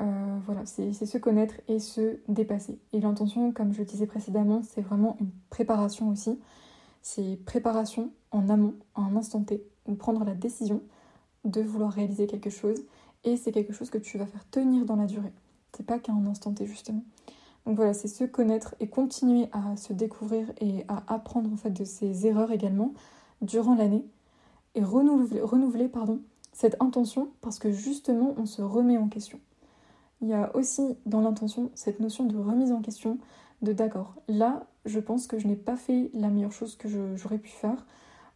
Euh, 0.00 0.38
voilà, 0.44 0.64
c'est 0.64 0.92
se 0.92 1.18
connaître 1.18 1.54
et 1.68 1.78
se 1.78 2.18
dépasser. 2.28 2.78
Et 2.92 3.00
l'intention, 3.00 3.52
comme 3.52 3.72
je 3.72 3.78
le 3.78 3.84
disais 3.84 4.06
précédemment, 4.06 4.62
c'est 4.62 4.80
vraiment 4.80 5.16
une 5.20 5.30
préparation 5.50 6.08
aussi. 6.08 6.40
C'est 7.02 7.38
préparation 7.44 8.10
en 8.30 8.48
amont, 8.48 8.74
à 8.94 9.02
un 9.02 9.16
instant 9.16 9.42
T, 9.42 9.64
ou 9.86 9.94
prendre 9.94 10.24
la 10.24 10.34
décision 10.34 10.82
de 11.44 11.60
vouloir 11.60 11.92
réaliser 11.92 12.26
quelque 12.26 12.50
chose. 12.50 12.82
Et 13.24 13.36
c'est 13.36 13.52
quelque 13.52 13.72
chose 13.72 13.90
que 13.90 13.98
tu 13.98 14.18
vas 14.18 14.26
faire 14.26 14.48
tenir 14.50 14.84
dans 14.84 14.96
la 14.96 15.06
durée. 15.06 15.32
C'est 15.76 15.86
pas 15.86 15.98
qu'à 15.98 16.12
un 16.12 16.26
instant 16.26 16.52
T, 16.52 16.66
justement. 16.66 17.04
Donc 17.66 17.76
voilà, 17.76 17.94
c'est 17.94 18.08
se 18.08 18.24
connaître 18.24 18.74
et 18.80 18.88
continuer 18.88 19.48
à 19.52 19.76
se 19.76 19.92
découvrir 19.92 20.50
et 20.60 20.84
à 20.88 21.04
apprendre 21.06 21.52
en 21.52 21.56
fait 21.56 21.70
de 21.70 21.84
ses 21.84 22.26
erreurs 22.26 22.50
également 22.50 22.92
durant 23.40 23.74
l'année 23.74 24.04
et 24.74 24.82
renouveler, 24.82 25.40
renouveler 25.40 25.88
pardon, 25.88 26.20
cette 26.52 26.76
intention 26.80 27.30
parce 27.40 27.58
que 27.58 27.70
justement 27.70 28.34
on 28.36 28.46
se 28.46 28.62
remet 28.62 28.98
en 28.98 29.08
question. 29.08 29.38
Il 30.22 30.28
y 30.28 30.34
a 30.34 30.54
aussi 30.56 30.96
dans 31.04 31.20
l'intention 31.20 31.70
cette 31.74 31.98
notion 31.98 32.24
de 32.24 32.38
remise 32.38 32.70
en 32.70 32.80
question, 32.80 33.18
de 33.60 33.72
d'accord, 33.72 34.14
là 34.28 34.66
je 34.84 35.00
pense 35.00 35.26
que 35.26 35.38
je 35.38 35.46
n'ai 35.46 35.56
pas 35.56 35.76
fait 35.76 36.10
la 36.14 36.28
meilleure 36.28 36.52
chose 36.52 36.76
que 36.76 36.88
j'aurais 37.16 37.38
pu 37.38 37.50
faire, 37.50 37.86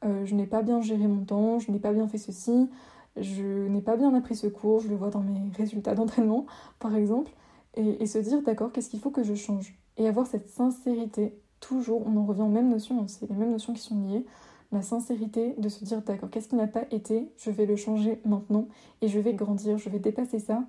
euh, 0.04 0.24
je 0.24 0.34
n'ai 0.34 0.46
pas 0.46 0.62
bien 0.62 0.80
géré 0.80 1.06
mon 1.06 1.24
temps, 1.24 1.58
je 1.60 1.70
n'ai 1.70 1.78
pas 1.78 1.92
bien 1.92 2.08
fait 2.08 2.18
ceci, 2.18 2.68
je 3.16 3.66
n'ai 3.68 3.80
pas 3.80 3.96
bien 3.96 4.12
appris 4.14 4.34
ce 4.34 4.48
cours, 4.48 4.80
je 4.80 4.88
le 4.88 4.96
vois 4.96 5.10
dans 5.10 5.20
mes 5.20 5.50
résultats 5.56 5.94
d'entraînement 5.94 6.46
par 6.80 6.94
exemple, 6.96 7.30
et, 7.76 8.06
se 8.06 8.18
dire 8.18 8.42
d'accord, 8.42 8.72
qu'est-ce 8.72 8.88
qu'il 8.88 9.00
faut 9.00 9.10
que 9.10 9.22
je 9.22 9.34
change? 9.34 9.78
Et 9.98 10.08
avoir 10.08 10.26
cette 10.26 10.48
sincérité, 10.48 11.38
toujours, 11.60 12.06
on 12.06 12.16
en 12.16 12.24
revient 12.24 12.42
aux 12.42 12.48
mêmes 12.48 12.70
notions, 12.70 13.06
c'est 13.06 13.28
les 13.28 13.36
mêmes 13.36 13.50
notions 13.50 13.74
qui 13.74 13.82
sont 13.82 14.02
liées. 14.08 14.24
La 14.72 14.80
sincérité 14.80 15.54
de 15.58 15.68
se 15.68 15.84
dire 15.84 16.00
d'accord, 16.00 16.30
qu'est-ce 16.30 16.48
qui 16.48 16.56
n'a 16.56 16.66
pas 16.66 16.84
été, 16.90 17.30
je 17.36 17.50
vais 17.50 17.66
le 17.66 17.76
changer 17.76 18.20
maintenant 18.24 18.66
et 19.02 19.08
je 19.08 19.18
vais 19.18 19.34
grandir, 19.34 19.76
je 19.78 19.90
vais 19.90 19.98
dépasser 19.98 20.38
ça 20.38 20.64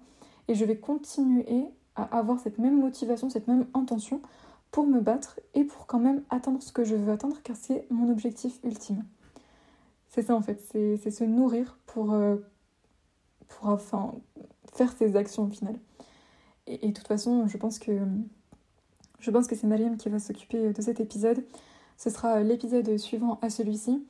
et 0.47 0.55
je 0.55 0.65
vais 0.65 0.77
continuer 0.77 1.65
à 1.95 2.03
avoir 2.17 2.39
cette 2.39 2.57
même 2.59 2.79
motivation, 2.79 3.29
cette 3.29 3.47
même 3.47 3.65
intention 3.73 4.21
pour 4.71 4.85
me 4.85 4.99
battre 4.99 5.39
et 5.53 5.63
pour 5.63 5.87
quand 5.87 5.99
même 5.99 6.23
atteindre 6.29 6.61
ce 6.61 6.71
que 6.71 6.83
je 6.83 6.95
veux 6.95 7.11
atteindre 7.11 7.37
car 7.43 7.55
c'est 7.55 7.87
mon 7.89 8.09
objectif 8.09 8.59
ultime. 8.63 9.03
C'est 10.09 10.23
ça 10.23 10.35
en 10.35 10.41
fait, 10.41 10.61
c'est 10.71 11.11
se 11.11 11.23
nourrir 11.23 11.77
pour, 11.85 12.13
euh, 12.13 12.37
pour 13.47 13.69
enfin, 13.69 14.13
faire 14.73 14.91
ses 14.93 15.15
actions 15.15 15.43
au 15.43 15.49
final. 15.49 15.79
Et, 16.67 16.87
de 16.87 16.93
toute 16.93 17.07
façon, 17.07 17.47
je 17.47 17.57
pense 17.57 17.79
que, 17.79 17.99
je 19.19 19.31
pense 19.31 19.47
que 19.47 19.55
c'est 19.55 19.67
Mariam 19.67 19.95
qui 19.97 20.09
va 20.09 20.19
s'occuper 20.19 20.73
de 20.73 20.81
cet 20.81 20.99
épisode. 20.99 21.43
Ce 21.97 22.09
sera 22.09 22.41
l'épisode 22.41 22.97
suivant 22.97 23.39
à 23.41 23.49
celui-ci. 23.49 24.05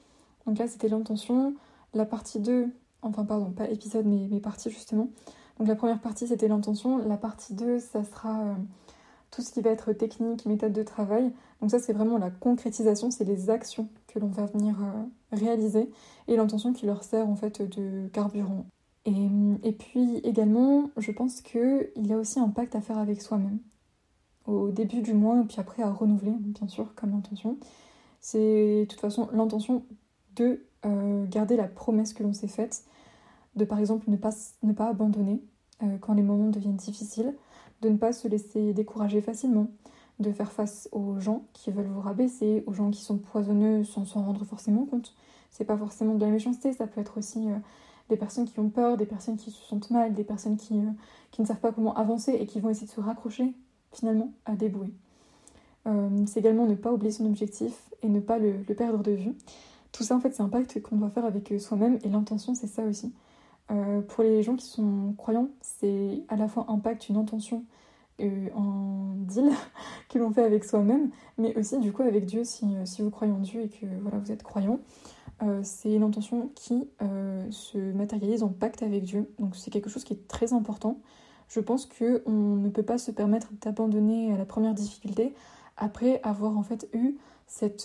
Donc 0.45 0.57
là, 0.57 0.67
c'était 0.67 0.89
l'intention. 0.89 1.53
La 1.93 2.05
partie 2.05 2.39
2, 2.39 2.67
enfin 3.03 3.25
pardon, 3.25 3.51
pas 3.51 3.69
épisode, 3.69 4.05
mais, 4.05 4.27
mais 4.29 4.39
partie 4.39 4.71
justement. 4.71 5.09
Donc 5.59 5.67
la 5.67 5.75
première 5.75 5.99
partie, 5.99 6.27
c'était 6.27 6.47
l'intention. 6.47 6.97
La 6.97 7.17
partie 7.17 7.53
2, 7.53 7.79
ça 7.79 8.03
sera 8.03 8.41
euh, 8.41 8.53
tout 9.31 9.41
ce 9.41 9.51
qui 9.51 9.61
va 9.61 9.71
être 9.71 9.93
technique, 9.93 10.45
méthode 10.45 10.73
de 10.73 10.83
travail. 10.83 11.31
Donc 11.61 11.71
ça, 11.71 11.79
c'est 11.79 11.93
vraiment 11.93 12.17
la 12.17 12.29
concrétisation, 12.29 13.11
c'est 13.11 13.23
les 13.23 13.49
actions 13.49 13.89
que 14.07 14.19
l'on 14.19 14.27
va 14.27 14.45
venir 14.45 14.75
euh, 14.81 15.35
réaliser 15.35 15.89
et 16.27 16.35
l'intention 16.35 16.73
qui 16.73 16.85
leur 16.85 17.03
sert 17.03 17.27
en 17.27 17.35
fait 17.35 17.61
de 17.61 18.07
carburant. 18.09 18.65
Et, 19.63 19.71
puis 19.71 20.17
également, 20.25 20.89
je 20.97 21.11
pense 21.11 21.39
qu'il 21.39 21.89
y 21.95 22.11
a 22.11 22.17
aussi 22.17 22.41
un 22.41 22.49
pacte 22.49 22.75
à 22.75 22.81
faire 22.81 22.97
avec 22.97 23.21
soi-même. 23.21 23.59
Au 24.45 24.69
début 24.69 25.01
du 25.01 25.13
mois, 25.13 25.45
puis 25.47 25.61
après 25.61 25.81
à 25.81 25.89
renouveler, 25.89 26.33
bien 26.37 26.67
sûr, 26.67 26.93
comme 26.93 27.11
l'intention. 27.11 27.57
C'est 28.19 28.81
de 28.81 28.85
toute 28.85 28.99
façon 28.99 29.29
l'intention 29.31 29.85
de 30.35 30.61
euh, 30.85 31.25
garder 31.27 31.55
la 31.55 31.69
promesse 31.69 32.13
que 32.13 32.21
l'on 32.21 32.33
s'est 32.33 32.49
faite, 32.49 32.83
de 33.57 33.65
par 33.65 33.79
exemple 33.79 34.09
ne 34.09 34.15
pas, 34.15 34.31
ne 34.63 34.71
pas 34.71 34.87
abandonner 34.87 35.43
euh, 35.83 35.97
quand 35.99 36.13
les 36.13 36.23
moments 36.23 36.49
deviennent 36.49 36.77
difficiles, 36.77 37.35
de 37.81 37.89
ne 37.89 37.97
pas 37.97 38.13
se 38.13 38.27
laisser 38.27 38.73
décourager 38.73 39.21
facilement, 39.21 39.67
de 40.19 40.31
faire 40.31 40.51
face 40.51 40.89
aux 40.91 41.19
gens 41.19 41.45
qui 41.53 41.71
veulent 41.71 41.87
vous 41.87 42.01
rabaisser, 42.01 42.63
aux 42.65 42.73
gens 42.73 42.89
qui 42.89 43.01
sont 43.01 43.17
poisonneux 43.17 43.83
sans 43.83 44.05
s'en 44.05 44.23
rendre 44.23 44.45
forcément 44.45 44.85
compte. 44.85 45.15
C'est 45.51 45.65
pas 45.65 45.77
forcément 45.77 46.15
de 46.15 46.25
la 46.25 46.31
méchanceté, 46.31 46.73
ça 46.73 46.87
peut 46.87 47.01
être 47.01 47.17
aussi 47.17 47.49
euh, 47.49 47.57
des 48.09 48.17
personnes 48.17 48.45
qui 48.45 48.59
ont 48.59 48.69
peur, 48.69 48.97
des 48.97 49.05
personnes 49.05 49.37
qui 49.37 49.51
se 49.51 49.63
sentent 49.63 49.91
mal, 49.91 50.13
des 50.13 50.23
personnes 50.23 50.57
qui, 50.57 50.79
euh, 50.79 50.91
qui 51.31 51.41
ne 51.41 51.47
savent 51.47 51.59
pas 51.59 51.71
comment 51.71 51.95
avancer 51.95 52.33
et 52.33 52.45
qui 52.45 52.59
vont 52.59 52.69
essayer 52.69 52.87
de 52.87 52.91
se 52.91 53.01
raccrocher 53.01 53.53
finalement 53.91 54.31
à 54.45 54.55
des. 54.55 54.71
Euh, 55.87 56.09
c'est 56.25 56.39
également 56.39 56.65
ne 56.65 56.75
pas 56.75 56.91
oublier 56.91 57.11
son 57.11 57.25
objectif 57.25 57.89
et 58.01 58.09
ne 58.09 58.19
pas 58.19 58.39
le, 58.39 58.53
perdre 58.75 59.03
de 59.03 59.11
vue. 59.11 59.33
Tout 59.91 60.03
ça 60.03 60.15
en 60.15 60.19
fait 60.19 60.33
c'est 60.33 60.43
un 60.43 60.49
pacte 60.49 60.81
qu'on 60.81 60.97
doit 60.97 61.09
faire 61.09 61.25
avec 61.25 61.53
soi-même 61.59 61.97
et 62.03 62.09
l'intention 62.09 62.53
c'est 62.55 62.67
ça 62.67 62.83
aussi. 62.83 63.13
Pour 63.67 64.23
les 64.23 64.43
gens 64.43 64.55
qui 64.55 64.65
sont 64.65 65.13
croyants, 65.17 65.49
c'est 65.61 66.23
à 66.29 66.35
la 66.35 66.47
fois 66.47 66.65
un 66.69 66.79
pacte, 66.79 67.09
une 67.09 67.17
intention, 67.17 67.65
un 68.19 69.13
deal 69.27 69.49
que 70.09 70.19
l'on 70.19 70.31
fait 70.31 70.43
avec 70.43 70.63
soi-même, 70.63 71.09
mais 71.37 71.55
aussi 71.57 71.77
du 71.79 71.91
coup 71.91 72.03
avec 72.03 72.25
Dieu 72.25 72.43
si, 72.43 72.65
si, 72.85 73.01
vous 73.01 73.09
croyez 73.09 73.33
en 73.33 73.39
Dieu 73.39 73.61
et 73.61 73.69
que 73.69 73.85
voilà, 74.01 74.19
vous 74.19 74.31
êtes 74.31 74.43
croyant. 74.43 74.79
Euh, 75.43 75.59
c'est 75.63 75.93
une 75.93 76.03
intention 76.03 76.49
qui 76.55 76.89
euh, 77.01 77.45
se 77.51 77.77
matérialise 77.77 78.41
en 78.43 78.49
pacte 78.49 78.81
avec 78.81 79.03
Dieu. 79.03 79.31
Donc 79.39 79.55
c'est 79.55 79.69
quelque 79.69 79.89
chose 79.89 80.03
qui 80.03 80.13
est 80.13 80.27
très 80.27 80.53
important. 80.53 80.99
Je 81.47 81.59
pense 81.59 81.85
qu'on 81.85 82.55
ne 82.55 82.69
peut 82.69 82.83
pas 82.83 82.97
se 82.97 83.11
permettre 83.11 83.49
d'abandonner 83.61 84.33
à 84.33 84.37
la 84.37 84.45
première 84.45 84.73
difficulté 84.73 85.33
après 85.77 86.19
avoir 86.23 86.57
en 86.57 86.63
fait 86.63 86.89
eu 86.93 87.17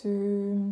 euh, 0.06 0.68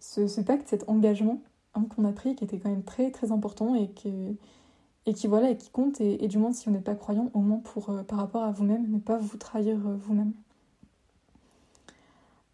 ce, 0.00 0.40
pacte, 0.40 0.68
cet 0.68 0.88
engagement 0.88 1.40
qu'on 1.84 2.04
a 2.04 2.12
pris 2.12 2.34
qui 2.34 2.44
était 2.44 2.58
quand 2.58 2.70
même 2.70 2.84
très 2.84 3.10
très 3.10 3.32
important 3.32 3.74
et, 3.74 3.88
qui 3.88 5.26
voilà 5.26 5.50
et 5.50 5.56
qui 5.56 5.70
compte 5.70 6.00
et, 6.00 6.28
du 6.28 6.38
moins 6.38 6.52
si 6.52 6.68
on 6.68 6.72
n'est 6.72 6.80
pas 6.80 6.94
croyant 6.94 7.30
au 7.34 7.40
moins 7.40 7.58
pour 7.58 7.92
par 8.06 8.18
rapport 8.18 8.42
à 8.42 8.50
vous-même 8.50 8.90
ne 8.90 8.98
pas 8.98 9.18
vous 9.18 9.36
trahir 9.36 9.76
vous-même. 9.78 10.32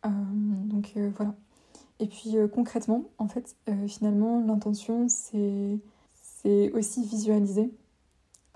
donc 0.04 0.94
voilà. 1.16 1.34
Et 2.02 2.08
puis 2.08 2.36
euh, 2.36 2.48
concrètement, 2.48 3.04
en 3.18 3.28
fait, 3.28 3.54
euh, 3.68 3.86
finalement, 3.86 4.44
l'intention, 4.44 5.06
c'est 5.08 6.72
aussi 6.72 7.04
visualiser. 7.04 7.70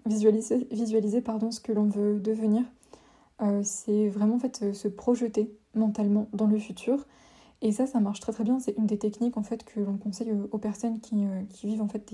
Visualiser, 0.05 0.67
visualiser 0.73 1.21
pardon, 1.21 1.53
ce 1.53 1.61
que 1.61 1.71
l'on 1.71 1.89
veut 1.89 2.19
devenir. 2.19 2.65
Euh, 3.43 3.61
c'est 3.63 4.09
vraiment 4.09 4.35
en 4.35 4.39
se 4.75 4.89
projeter 4.89 5.57
mentalement 5.75 6.29
dans 6.33 6.49
le 6.49 6.59
futur. 6.59 7.07
Et 7.63 7.73
ça, 7.73 7.87
ça 7.87 8.01
marche 8.01 8.21
très 8.21 8.33
très 8.33 8.45
bien. 8.45 8.61
C'est 8.61 8.77
une 8.77 8.87
des 8.87 8.99
techniques 8.99 9.37
en 9.37 9.43
fait 9.43 9.65
que 9.65 9.81
l'on 9.81 9.97
conseille 9.97 10.33
aux 10.51 10.59
personnes 10.59 11.01
qui, 11.01 11.25
qui, 11.51 11.67
vivent 11.67 11.83
en 11.83 11.89
fait 11.89 12.13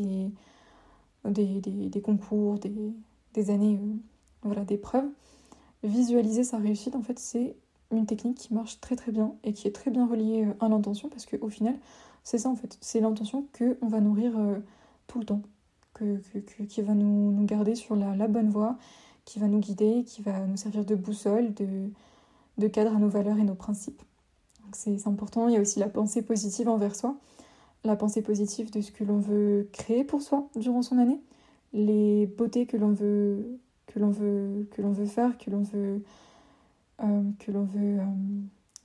des, 1.25 2.01
concours, 2.03 2.59
des, 2.59 3.51
années 3.51 3.79
voilà, 4.43 4.65
d'épreuves. 4.65 5.09
Visualiser 5.83 6.45
sa 6.45 6.59
réussite, 6.59 6.95
en 6.95 7.03
fait, 7.03 7.19
c'est 7.19 7.57
une 7.91 8.07
technique 8.07 8.39
qui 8.39 8.55
marche 8.55 8.81
très 8.81 8.95
très 8.97 9.11
bien 9.11 9.35
et 9.43 9.53
qui 9.53 9.67
est 9.67 9.73
très 9.73 9.91
bien 9.91 10.07
reliée 10.07 10.47
à 10.61 10.69
l'intention 10.69 11.09
parce 11.09 11.27
qu'au 11.27 11.49
final, 11.49 11.77
c'est 12.23 12.39
ça 12.39 12.49
en 12.49 12.57
fait. 12.57 12.79
C'est 12.81 13.01
l'intention 13.01 13.47
qu'on 13.59 13.89
va 13.89 14.01
nourrir 14.01 14.33
tout 15.09 15.19
le 15.19 15.25
temps, 15.25 15.43
qui 16.69 16.83
va 16.83 16.95
nous, 16.95 17.45
garder 17.45 17.75
sur 17.75 17.97
la, 17.97 18.29
bonne 18.29 18.49
voie, 18.49 18.79
qui 19.25 19.41
va 19.41 19.49
nous 19.49 19.59
guider, 19.59 20.05
qui 20.05 20.23
va 20.23 20.47
nous 20.47 20.57
servir 20.57 20.85
de 20.85 20.95
boussole, 20.95 21.53
de 21.53 22.69
cadre 22.69 22.95
à 22.97 22.99
nos 22.99 23.09
valeurs 23.09 23.39
et 23.39 23.45
nos 23.45 23.57
principes. 23.57 24.03
C'est 24.75 25.07
important. 25.07 25.49
Il 25.49 25.55
y 25.55 25.57
a 25.57 25.61
aussi 25.61 25.79
la 25.79 25.89
pensée 25.89 26.23
positive 26.23 26.69
envers 26.69 26.95
soi, 26.95 27.17
la 27.85 27.97
pensée 27.97 28.23
positive 28.23 28.71
de 28.71 28.81
ce 28.81 28.93
que 28.93 29.05
l'on 29.05 29.19
veut 29.19 29.69
créer 29.73 30.05
pour 30.05 30.23
soi 30.23 30.49
durant 30.57 30.83
son 30.83 30.99
année, 30.99 31.21
les 31.73 32.27
beautés 32.27 32.67
que 32.67 32.77
l'on 32.77 32.93
veut 32.93 33.59
que 33.87 33.99
l'on 33.99 34.11
veut 34.11 34.69
que 34.73 34.83
l'on 34.83 34.93
veut 34.93 35.07
faire, 35.07 35.37
que 35.39 35.51
l'on 35.51 35.63
veut 35.63 36.03
euh, 37.03 37.23
que 37.39 37.51
l'on 37.51 37.65
veut 37.65 38.01
euh, 38.01 38.05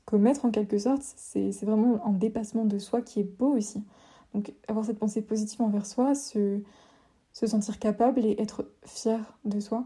commettre 0.06 0.46
en 0.46 0.52
quelque 0.52 0.78
sorte. 0.78 1.04
C'est 1.04 1.64
vraiment 1.64 2.06
un 2.06 2.14
dépassement 2.14 2.66
de 2.66 2.80
soi 2.80 3.02
qui 3.02 3.20
est 3.20 3.38
beau 3.38 3.56
aussi. 3.56 3.84
Donc 4.34 4.54
avoir 4.68 4.86
cette 4.86 5.00
pensée 5.00 5.22
positive 5.22 5.62
envers 5.62 5.86
soi, 5.86 6.16
se, 6.16 6.62
se 7.34 7.48
sentir 7.48 7.80
capable 7.80 8.26
et 8.26 8.36
être 8.40 8.70
fier 8.84 9.20
de 9.46 9.60
soi 9.60 9.86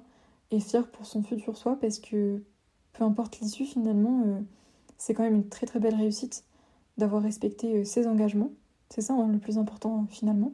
et 0.52 0.60
fier 0.60 0.90
pour 0.90 1.06
son 1.06 1.24
futur 1.24 1.58
soi 1.58 1.78
parce 1.80 2.00
que 2.00 2.42
peu 2.94 3.04
importe 3.04 3.40
l'issue 3.40 3.66
finalement, 3.66 4.24
euh, 4.26 4.40
c'est 5.02 5.14
quand 5.14 5.24
même 5.24 5.36
une 5.36 5.50
très 5.50 5.66
très 5.66 5.80
belle 5.80 5.96
réussite 5.96 6.44
d'avoir 6.98 7.22
respecté 7.24 7.78
euh, 7.78 7.84
ses 7.84 8.08
engagements. 8.08 8.52
C'est 8.90 9.02
ça 9.02 9.14
hein, 9.14 9.30
le 9.32 9.40
plus 9.40 9.58
important 9.58 10.06
finalement. 10.10 10.52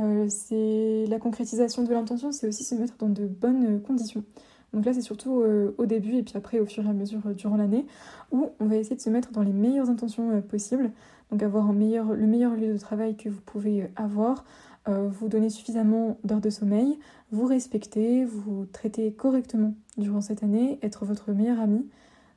Euh, 0.00 0.26
c'est 0.28 1.06
la 1.08 1.18
concrétisation 1.18 1.82
de 1.82 1.92
l'intention, 1.92 2.32
c'est 2.32 2.46
aussi 2.46 2.64
se 2.64 2.74
mettre 2.74 2.96
dans 2.98 3.08
de 3.08 3.26
bonnes 3.26 3.80
conditions. 3.82 4.24
Donc 4.72 4.86
là, 4.86 4.94
c'est 4.94 5.02
surtout 5.02 5.44
au 5.76 5.84
début 5.84 6.16
et 6.16 6.22
puis 6.22 6.34
après 6.34 6.58
au 6.58 6.64
fur 6.64 6.86
et 6.86 6.88
à 6.88 6.94
mesure 6.94 7.20
durant 7.34 7.58
l'année 7.58 7.84
où 8.30 8.48
on 8.58 8.64
va 8.64 8.76
essayer 8.76 8.96
de 8.96 9.02
se 9.02 9.10
mettre 9.10 9.30
dans 9.30 9.42
les 9.42 9.52
meilleures 9.52 9.90
intentions 9.90 10.40
possibles 10.40 10.92
donc 11.32 11.42
avoir 11.42 11.72
le 11.72 12.26
meilleur 12.26 12.54
lieu 12.54 12.74
de 12.74 12.78
travail 12.78 13.16
que 13.16 13.30
vous 13.30 13.40
pouvez 13.40 13.90
avoir, 13.96 14.44
euh, 14.86 15.08
vous 15.08 15.28
donner 15.28 15.48
suffisamment 15.48 16.18
d'heures 16.24 16.42
de 16.42 16.50
sommeil, 16.50 16.98
vous 17.32 17.46
respecter, 17.46 18.26
vous 18.26 18.66
traiter 18.66 19.12
correctement 19.12 19.74
durant 19.96 20.20
cette 20.20 20.42
année, 20.42 20.78
être 20.82 21.06
votre 21.06 21.32
meilleur 21.32 21.58
ami. 21.58 21.88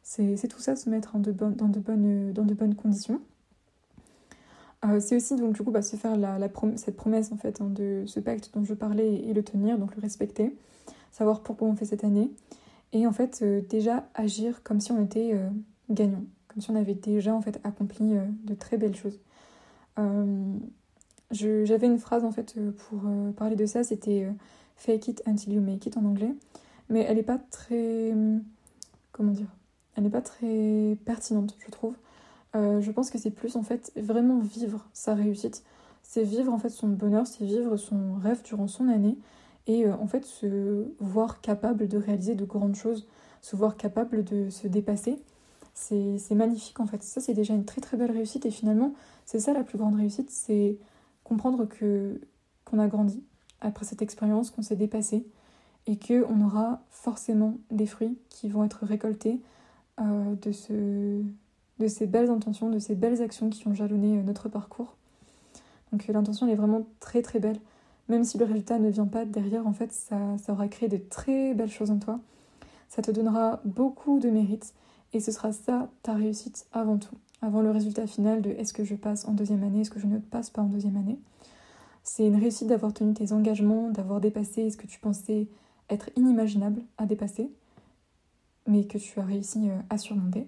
C'est 0.08 0.48
tout 0.48 0.60
ça, 0.60 0.76
se 0.76 0.90
mettre 0.90 1.18
dans, 1.18 1.20
de 1.20 2.54
bonnes, 2.54 2.76
conditions. 2.76 3.20
Euh, 4.86 5.00
c'est 5.00 5.16
aussi 5.16 5.36
donc 5.36 5.54
du 5.56 5.64
coup 5.64 5.72
bah, 5.72 5.82
se 5.82 5.96
faire 5.96 6.16
cette 6.76 6.96
promesse 6.96 7.32
en 7.32 7.38
fait 7.38 7.60
hein, 7.60 7.70
de 7.70 8.04
ce 8.06 8.20
pacte 8.20 8.52
dont 8.54 8.64
je 8.64 8.76
parlais 8.76 9.16
et 9.16 9.34
le 9.34 9.44
tenir, 9.44 9.80
donc 9.80 9.96
le 9.96 10.02
respecter, 10.02 10.56
savoir 11.12 11.42
pourquoi 11.42 11.68
on 11.68 11.76
fait 11.76 11.86
cette 11.86 12.04
année 12.04 12.30
et 12.94 13.08
en 13.08 13.12
fait 13.12 13.40
euh, 13.42 13.62
déjà 13.68 14.08
agir 14.14 14.62
comme 14.62 14.80
si 14.80 14.92
on 14.92 15.04
était 15.04 15.40
gagnant 15.90 16.24
comme 16.56 16.62
si 16.62 16.72
on 16.72 16.76
avait 16.76 16.94
déjà 16.94 17.36
en 17.36 17.42
fait 17.42 17.60
accompli 17.66 18.16
euh, 18.16 18.24
de 18.46 18.54
très 18.54 18.78
belles 18.78 18.96
choses. 18.96 19.20
Euh, 20.00 20.54
j'avais 21.32 21.88
une 21.88 22.00
phrase 22.00 22.24
en 22.24 22.32
fait 22.32 22.56
euh, 22.58 22.72
pour 22.72 23.02
parler 23.36 23.58
de 23.58 23.66
ça, 23.66 23.84
c'était 23.84 24.28
fake 24.78 25.08
it 25.10 25.24
until 25.26 25.54
you 25.54 25.62
make 25.62 25.86
it 25.86 25.98
en 25.98 26.06
anglais, 26.06 26.34
mais 26.90 27.02
elle 27.02 27.18
n'est 27.18 27.24
pas 27.24 27.40
très 27.52 28.14
comment 29.12 29.32
dire, 29.32 29.48
elle 29.96 30.04
n'est 30.04 30.10
pas 30.10 30.22
très 30.22 30.98
pertinente, 31.06 31.56
je 31.60 31.72
trouve. 31.72 31.96
je 32.54 32.92
pense 32.92 33.10
que 33.10 33.18
c'est 33.18 33.32
plus 33.32 33.56
en 33.56 33.64
fait 33.64 33.92
vraiment 33.96 34.40
vivre 34.40 34.88
sa 34.94 35.14
réussite, 35.14 35.64
c'est 36.04 36.24
vivre 36.24 36.54
en 36.54 36.60
fait 36.60 36.70
son 36.70 36.88
bonheur, 36.88 37.28
c'est 37.28 37.46
vivre 37.46 37.78
son 37.78 38.16
rêve 38.16 38.42
durant 38.44 38.68
son 38.68 38.88
année 38.88 39.18
et 39.68 39.90
en 39.90 40.08
fait 40.08 40.26
se 40.26 40.86
voir 41.00 41.42
capable 41.42 41.88
de 41.88 41.98
réaliser 41.98 42.36
de 42.36 42.46
grandes 42.46 42.76
choses, 42.76 43.08
se 43.42 43.56
voir 43.56 43.78
capable 43.78 44.24
de 44.24 44.50
se 44.50 44.68
dépasser 44.68 45.20
c'est 45.76 46.36
magnifique 46.36 46.80
en 46.80 46.88
fait. 46.88 47.04
Ça, 47.04 47.22
c'est 47.22 47.34
déjà 47.34 47.54
une 47.54 47.66
très 47.66 47.98
belle 47.98 48.12
réussite 48.12 48.46
et 48.46 48.52
finalement, 48.52 48.94
c'est 49.26 49.40
ça 49.40 49.54
la 49.54 49.64
plus 49.64 49.78
grande 49.78 49.96
réussite, 49.96 50.32
c'est 50.32 50.78
comprendre 51.24 51.68
qu'on 51.68 52.80
a 52.80 52.88
grandi 52.88 53.24
après 53.62 53.86
cette 53.86 54.02
expérience, 54.02 54.52
qu'on 54.52 54.62
s'est 54.62 54.76
dépassé 54.76 55.28
et 55.86 55.98
qu'on 56.00 56.42
aura 56.42 56.82
forcément 56.90 57.58
des 57.72 57.86
fruits 57.86 58.18
qui 58.30 58.50
vont 58.50 58.64
être 58.64 58.86
récoltés 58.86 59.42
euh, 60.02 60.36
de, 60.42 60.52
ce, 60.52 61.22
de 61.80 61.88
ces 61.88 62.06
belles 62.06 62.30
intentions, 62.30 62.70
de 62.70 62.80
ces 62.80 62.96
belles 62.96 63.22
actions 63.22 63.50
qui 63.50 63.68
ont 63.68 63.74
jalonné 63.74 64.18
euh, 64.18 64.24
notre 64.24 64.50
parcours. 64.50 64.96
Donc 65.92 66.10
euh, 66.10 66.14
l'intention 66.14 66.48
elle 66.48 66.54
est 66.54 66.58
vraiment 66.58 66.86
très 67.00 67.22
très 67.22 67.40
belle. 67.40 67.60
Même 68.08 68.24
si 68.24 68.38
le 68.38 68.46
résultat 68.46 68.78
ne 68.78 68.90
vient 68.90 69.08
pas 69.08 69.26
derrière, 69.26 69.66
en 69.66 69.74
fait, 69.74 69.92
ça, 69.92 70.38
ça 70.38 70.54
aura 70.54 70.68
créé 70.68 70.88
de 70.90 70.98
très 70.98 71.56
belles 71.56 71.72
choses 71.72 71.90
en 71.90 71.98
toi. 71.98 72.20
Ça 72.88 73.02
te 73.02 73.10
donnera 73.10 73.62
beaucoup 73.66 74.20
de 74.20 74.30
mérite 74.30 74.74
et 75.14 75.20
ce 75.20 75.32
sera 75.32 75.52
ça 75.52 75.90
ta 76.04 76.14
réussite 76.14 76.68
avant 76.72 76.98
tout, 76.98 77.16
avant 77.42 77.62
le 77.62 77.72
résultat 77.72 78.06
final 78.06 78.42
de 78.42 78.52
est-ce 78.52 78.74
que 78.74 78.84
je 78.84 78.96
passe 78.96 79.26
en 79.28 79.32
deuxième 79.32 79.64
année, 79.64 79.82
est-ce 79.82 79.90
que 79.90 80.00
je 80.00 80.08
ne 80.08 80.20
passe 80.20 80.50
pas 80.50 80.62
en 80.62 80.68
deuxième 80.68 80.98
année. 80.98 81.18
C'est 82.04 82.28
une 82.28 82.36
réussite 82.36 82.68
d'avoir 82.68 82.94
tenu 82.94 83.14
tes 83.14 83.32
engagements, 83.32 83.90
d'avoir 83.90 84.22
dépassé 84.22 84.70
ce 84.70 84.78
que 84.78 84.86
tu 84.88 85.00
pensais 85.00 85.48
être 85.90 86.10
inimaginable 86.16 86.82
à 86.98 87.06
dépasser, 87.06 87.50
mais 88.68 88.86
que 88.86 88.98
tu 88.98 89.20
as 89.20 89.24
réussi 89.24 89.70
euh, 89.70 89.78
à 89.90 89.98
surmonter. 89.98 90.48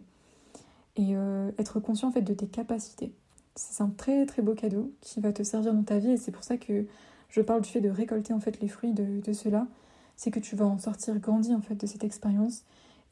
Et 0.95 1.15
euh, 1.15 1.51
être 1.59 1.79
conscient 1.79 2.09
en 2.09 2.11
fait 2.11 2.21
de 2.21 2.33
tes 2.33 2.47
capacités. 2.47 3.13
C'est 3.55 3.83
un 3.83 3.89
très 3.89 4.25
très 4.25 4.41
beau 4.41 4.53
cadeau 4.53 4.91
qui 5.01 5.19
va 5.19 5.31
te 5.31 5.43
servir 5.43 5.73
dans 5.73 5.83
ta 5.83 5.99
vie 5.99 6.11
et 6.11 6.17
c'est 6.17 6.31
pour 6.31 6.43
ça 6.43 6.57
que 6.57 6.85
je 7.29 7.41
parle 7.41 7.61
du 7.61 7.69
fait 7.69 7.81
de 7.81 7.89
récolter 7.89 8.33
en 8.33 8.39
fait 8.39 8.59
les 8.61 8.67
fruits 8.67 8.93
de, 8.93 9.33
cela. 9.33 9.67
C'est 10.15 10.31
que 10.31 10.39
tu 10.39 10.55
vas 10.55 10.65
en 10.65 10.79
sortir 10.79 11.19
grandi 11.19 11.53
en 11.53 11.61
fait 11.61 11.75
de 11.75 11.85
cette 11.85 12.03
expérience 12.03 12.63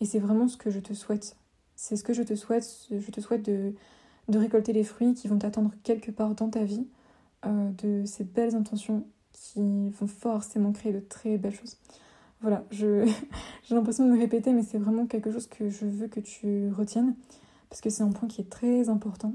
et 0.02 0.06
c'est 0.06 0.20
vraiment 0.20 0.48
ce 0.48 0.58
que 0.58 0.72
je 0.72 0.80
te 0.80 0.94
souhaite 0.94 1.36
c'est 1.76 1.96
ce 1.96 2.04
que 2.04 2.14
je 2.14 2.24
te 2.24 2.36
souhaite. 2.36 2.88
Je 2.90 3.12
te 3.12 3.22
souhaite 3.22 3.46
de, 3.46 3.74
de 4.30 4.38
récolter 4.38 4.74
les 4.74 4.84
fruits 4.84 5.14
qui 5.14 5.28
vont 5.28 5.38
t'attendre 5.38 5.72
quelque 5.84 6.12
part 6.12 6.36
dans 6.36 6.50
ta 6.50 6.64
vie, 6.64 6.88
euh, 7.46 7.70
de 7.72 8.06
ces 8.06 8.24
belles 8.24 8.56
intentions 8.56 9.06
qui 9.34 9.90
vont 9.90 10.08
forcément 10.08 10.72
créer 10.72 10.94
de 10.94 11.00
très 11.00 11.38
belles 11.38 11.56
choses. 11.56 11.78
Voilà, 12.46 12.64
j'ai 12.70 13.08
l'impression 13.72 14.06
de 14.06 14.12
me 14.12 14.20
répéter, 14.20 14.54
mais 14.54 14.62
c'est 14.62 14.78
vraiment 14.78 15.08
quelque 15.08 15.32
chose 15.32 15.48
que 15.48 15.68
je 15.68 15.88
veux 15.88 16.08
que 16.08 16.20
tu 16.20 16.70
retiennes, 16.72 17.16
parce 17.70 17.82
que 17.82 17.90
c'est 17.90 18.04
un 18.04 18.12
point 18.12 18.28
qui 18.28 18.42
est 18.42 18.52
très 18.52 18.88
important. 18.88 19.34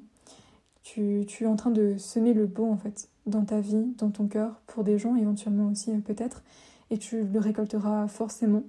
Tu, 0.85 1.25
tu, 1.27 1.43
es 1.43 1.47
en 1.49 1.57
train 1.57 1.73
de 1.73 1.97
semer 1.99 2.35
le 2.35 2.47
beau, 2.47 2.71
en 2.71 2.77
fait, 2.77 3.09
dans 3.27 3.45
ta 3.45 3.59
vie, 3.59 3.95
dans 3.99 4.11
ton 4.11 4.29
cœur, 4.29 4.61
pour 4.69 4.85
des 4.85 4.97
gens 4.97 5.17
éventuellement 5.17 5.73
aussi, 5.73 5.91
euh, 5.91 5.99
peut-être, 5.99 6.45
et 6.91 6.99
tu 6.99 7.25
le 7.25 7.41
récolteras 7.41 8.07
forcément 8.07 8.63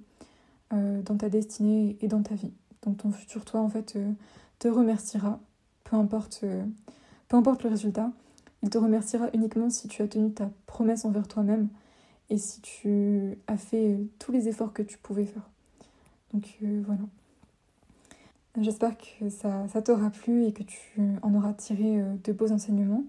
euh, 0.72 1.02
dans 1.02 1.16
ta 1.16 1.28
destinée 1.28 1.96
et 2.00 2.08
dans 2.08 2.24
ta 2.24 2.34
vie. 2.34 2.50
Donc 2.84 2.96
ton 2.96 3.12
futur 3.12 3.44
toi 3.44 3.60
en 3.60 3.68
fait 3.68 3.94
euh, 3.94 4.10
te 4.58 4.66
remerciera, 4.66 5.38
peu 5.84 5.94
importe, 5.94 6.44
peu 7.28 7.36
importe 7.36 7.62
le 7.62 7.70
résultat. 7.70 8.10
Il 8.64 8.70
te 8.70 8.78
remerciera 8.78 9.28
uniquement 9.34 9.70
si 9.70 9.86
tu 9.86 10.02
as 10.02 10.08
tenu 10.08 10.32
ta 10.32 10.50
promesse 10.66 11.04
envers 11.04 11.28
toi-même 11.28 11.68
et 12.32 12.38
si 12.38 12.60
tu 12.62 13.36
as 13.46 13.56
fait 13.56 13.92
euh, 13.92 14.04
tous 14.18 14.32
les 14.32 14.48
efforts 14.48 14.72
que 14.72 14.82
tu 14.82 14.98
pouvais 14.98 15.26
faire. 15.26 15.48
Donc 16.32 16.56
voilà. 16.86 17.02
J'espère 18.58 18.96
que 18.96 19.28
ça, 19.28 19.82
t'aura 19.82 20.10
plu 20.10 20.46
et 20.46 20.52
que 20.52 20.62
tu 20.62 21.00
en 21.22 21.34
auras 21.34 21.52
tiré 21.52 22.02
de 22.24 22.32
beaux 22.32 22.50
enseignements. 22.50 23.04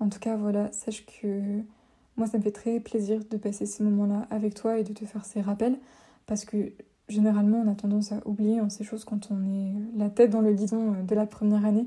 En 0.00 0.08
tout 0.08 0.18
cas, 0.18 0.36
voilà, 0.36 0.72
sache 0.72 1.06
que 1.06 1.60
moi, 2.16 2.26
ça 2.26 2.38
me 2.38 2.42
fait 2.42 2.50
très 2.50 2.80
plaisir 2.80 3.20
de 3.30 3.36
passer 3.36 3.66
ces 3.66 3.84
moments-là 3.84 4.26
avec 4.30 4.54
toi 4.54 4.78
et 4.78 4.84
de 4.84 4.92
te 4.92 5.04
faire 5.04 5.24
ces 5.24 5.40
rappels 5.40 5.78
parce 6.26 6.44
que 6.44 6.72
généralement, 7.08 7.62
on 7.64 7.70
a 7.70 7.74
tendance 7.74 8.12
à 8.12 8.20
oublier 8.26 8.60
ces 8.68 8.84
choses 8.84 9.04
quand 9.04 9.30
on 9.30 9.44
est 9.44 9.72
la 9.96 10.10
tête 10.10 10.30
dans 10.30 10.40
le 10.40 10.52
guidon 10.52 10.94
euh, 10.94 11.02
de 11.02 11.14
la 11.14 11.26
première 11.26 11.64
année. 11.64 11.86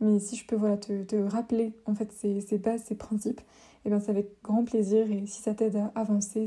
Mais 0.00 0.20
si 0.20 0.36
je 0.36 0.46
peux 0.46 0.56
voilà, 0.56 0.76
te, 0.76 1.16
rappeler 1.28 1.72
en 1.86 1.94
fait 1.94 2.12
ces, 2.12 2.58
bases, 2.58 2.82
ces 2.84 2.94
principes, 2.94 3.40
eh 3.84 3.90
bien 3.90 4.00
c'est 4.00 4.10
avec 4.10 4.42
grand 4.42 4.64
plaisir. 4.64 5.10
Et 5.10 5.26
si 5.26 5.42
ça 5.42 5.54
t'aide 5.54 5.76
à 5.76 5.92
avancer, 5.94 6.46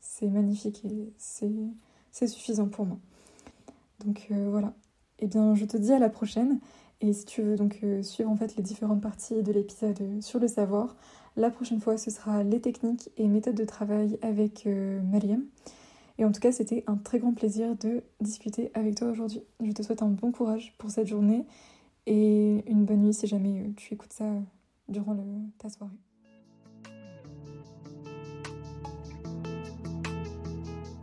c'est 0.00 0.28
magnifique 0.28 0.84
et 0.84 1.12
c'est 1.18 2.26
suffisant 2.26 2.68
pour 2.68 2.86
moi. 2.86 2.98
Donc 4.04 4.26
euh, 4.30 4.48
voilà. 4.50 4.74
Eh 5.18 5.26
bien 5.26 5.54
je 5.54 5.64
te 5.64 5.76
dis 5.76 5.92
à 5.92 5.98
la 5.98 6.08
prochaine. 6.08 6.60
Et 7.00 7.12
si 7.12 7.24
tu 7.24 7.42
veux 7.42 7.56
donc 7.56 7.80
euh, 7.82 8.02
suivre 8.02 8.30
en 8.30 8.36
fait 8.36 8.56
les 8.56 8.62
différentes 8.62 9.00
parties 9.00 9.42
de 9.42 9.52
l'épisode 9.52 9.98
sur 10.20 10.38
le 10.38 10.46
savoir, 10.46 10.96
la 11.36 11.50
prochaine 11.50 11.80
fois 11.80 11.96
ce 11.96 12.10
sera 12.10 12.44
les 12.44 12.60
techniques 12.60 13.10
et 13.16 13.26
méthodes 13.26 13.56
de 13.56 13.64
travail 13.64 14.18
avec 14.22 14.66
Mariam. 14.66 15.44
Et 16.18 16.24
en 16.24 16.32
tout 16.32 16.40
cas, 16.40 16.52
c'était 16.52 16.84
un 16.86 16.96
très 16.96 17.18
grand 17.18 17.32
plaisir 17.32 17.74
de 17.76 18.02
discuter 18.20 18.70
avec 18.74 18.96
toi 18.96 19.08
aujourd'hui. 19.08 19.42
Je 19.60 19.72
te 19.72 19.82
souhaite 19.82 20.02
un 20.02 20.10
bon 20.10 20.30
courage 20.30 20.74
pour 20.78 20.90
cette 20.90 21.06
journée 21.06 21.46
et 22.06 22.62
une 22.66 22.84
bonne 22.84 23.02
nuit 23.02 23.14
si 23.14 23.26
jamais 23.26 23.60
euh, 23.60 23.72
tu 23.76 23.94
écoutes 23.94 24.12
ça 24.12 24.30
durant 24.88 25.16
ta 25.58 25.68
soirée. 25.68 25.96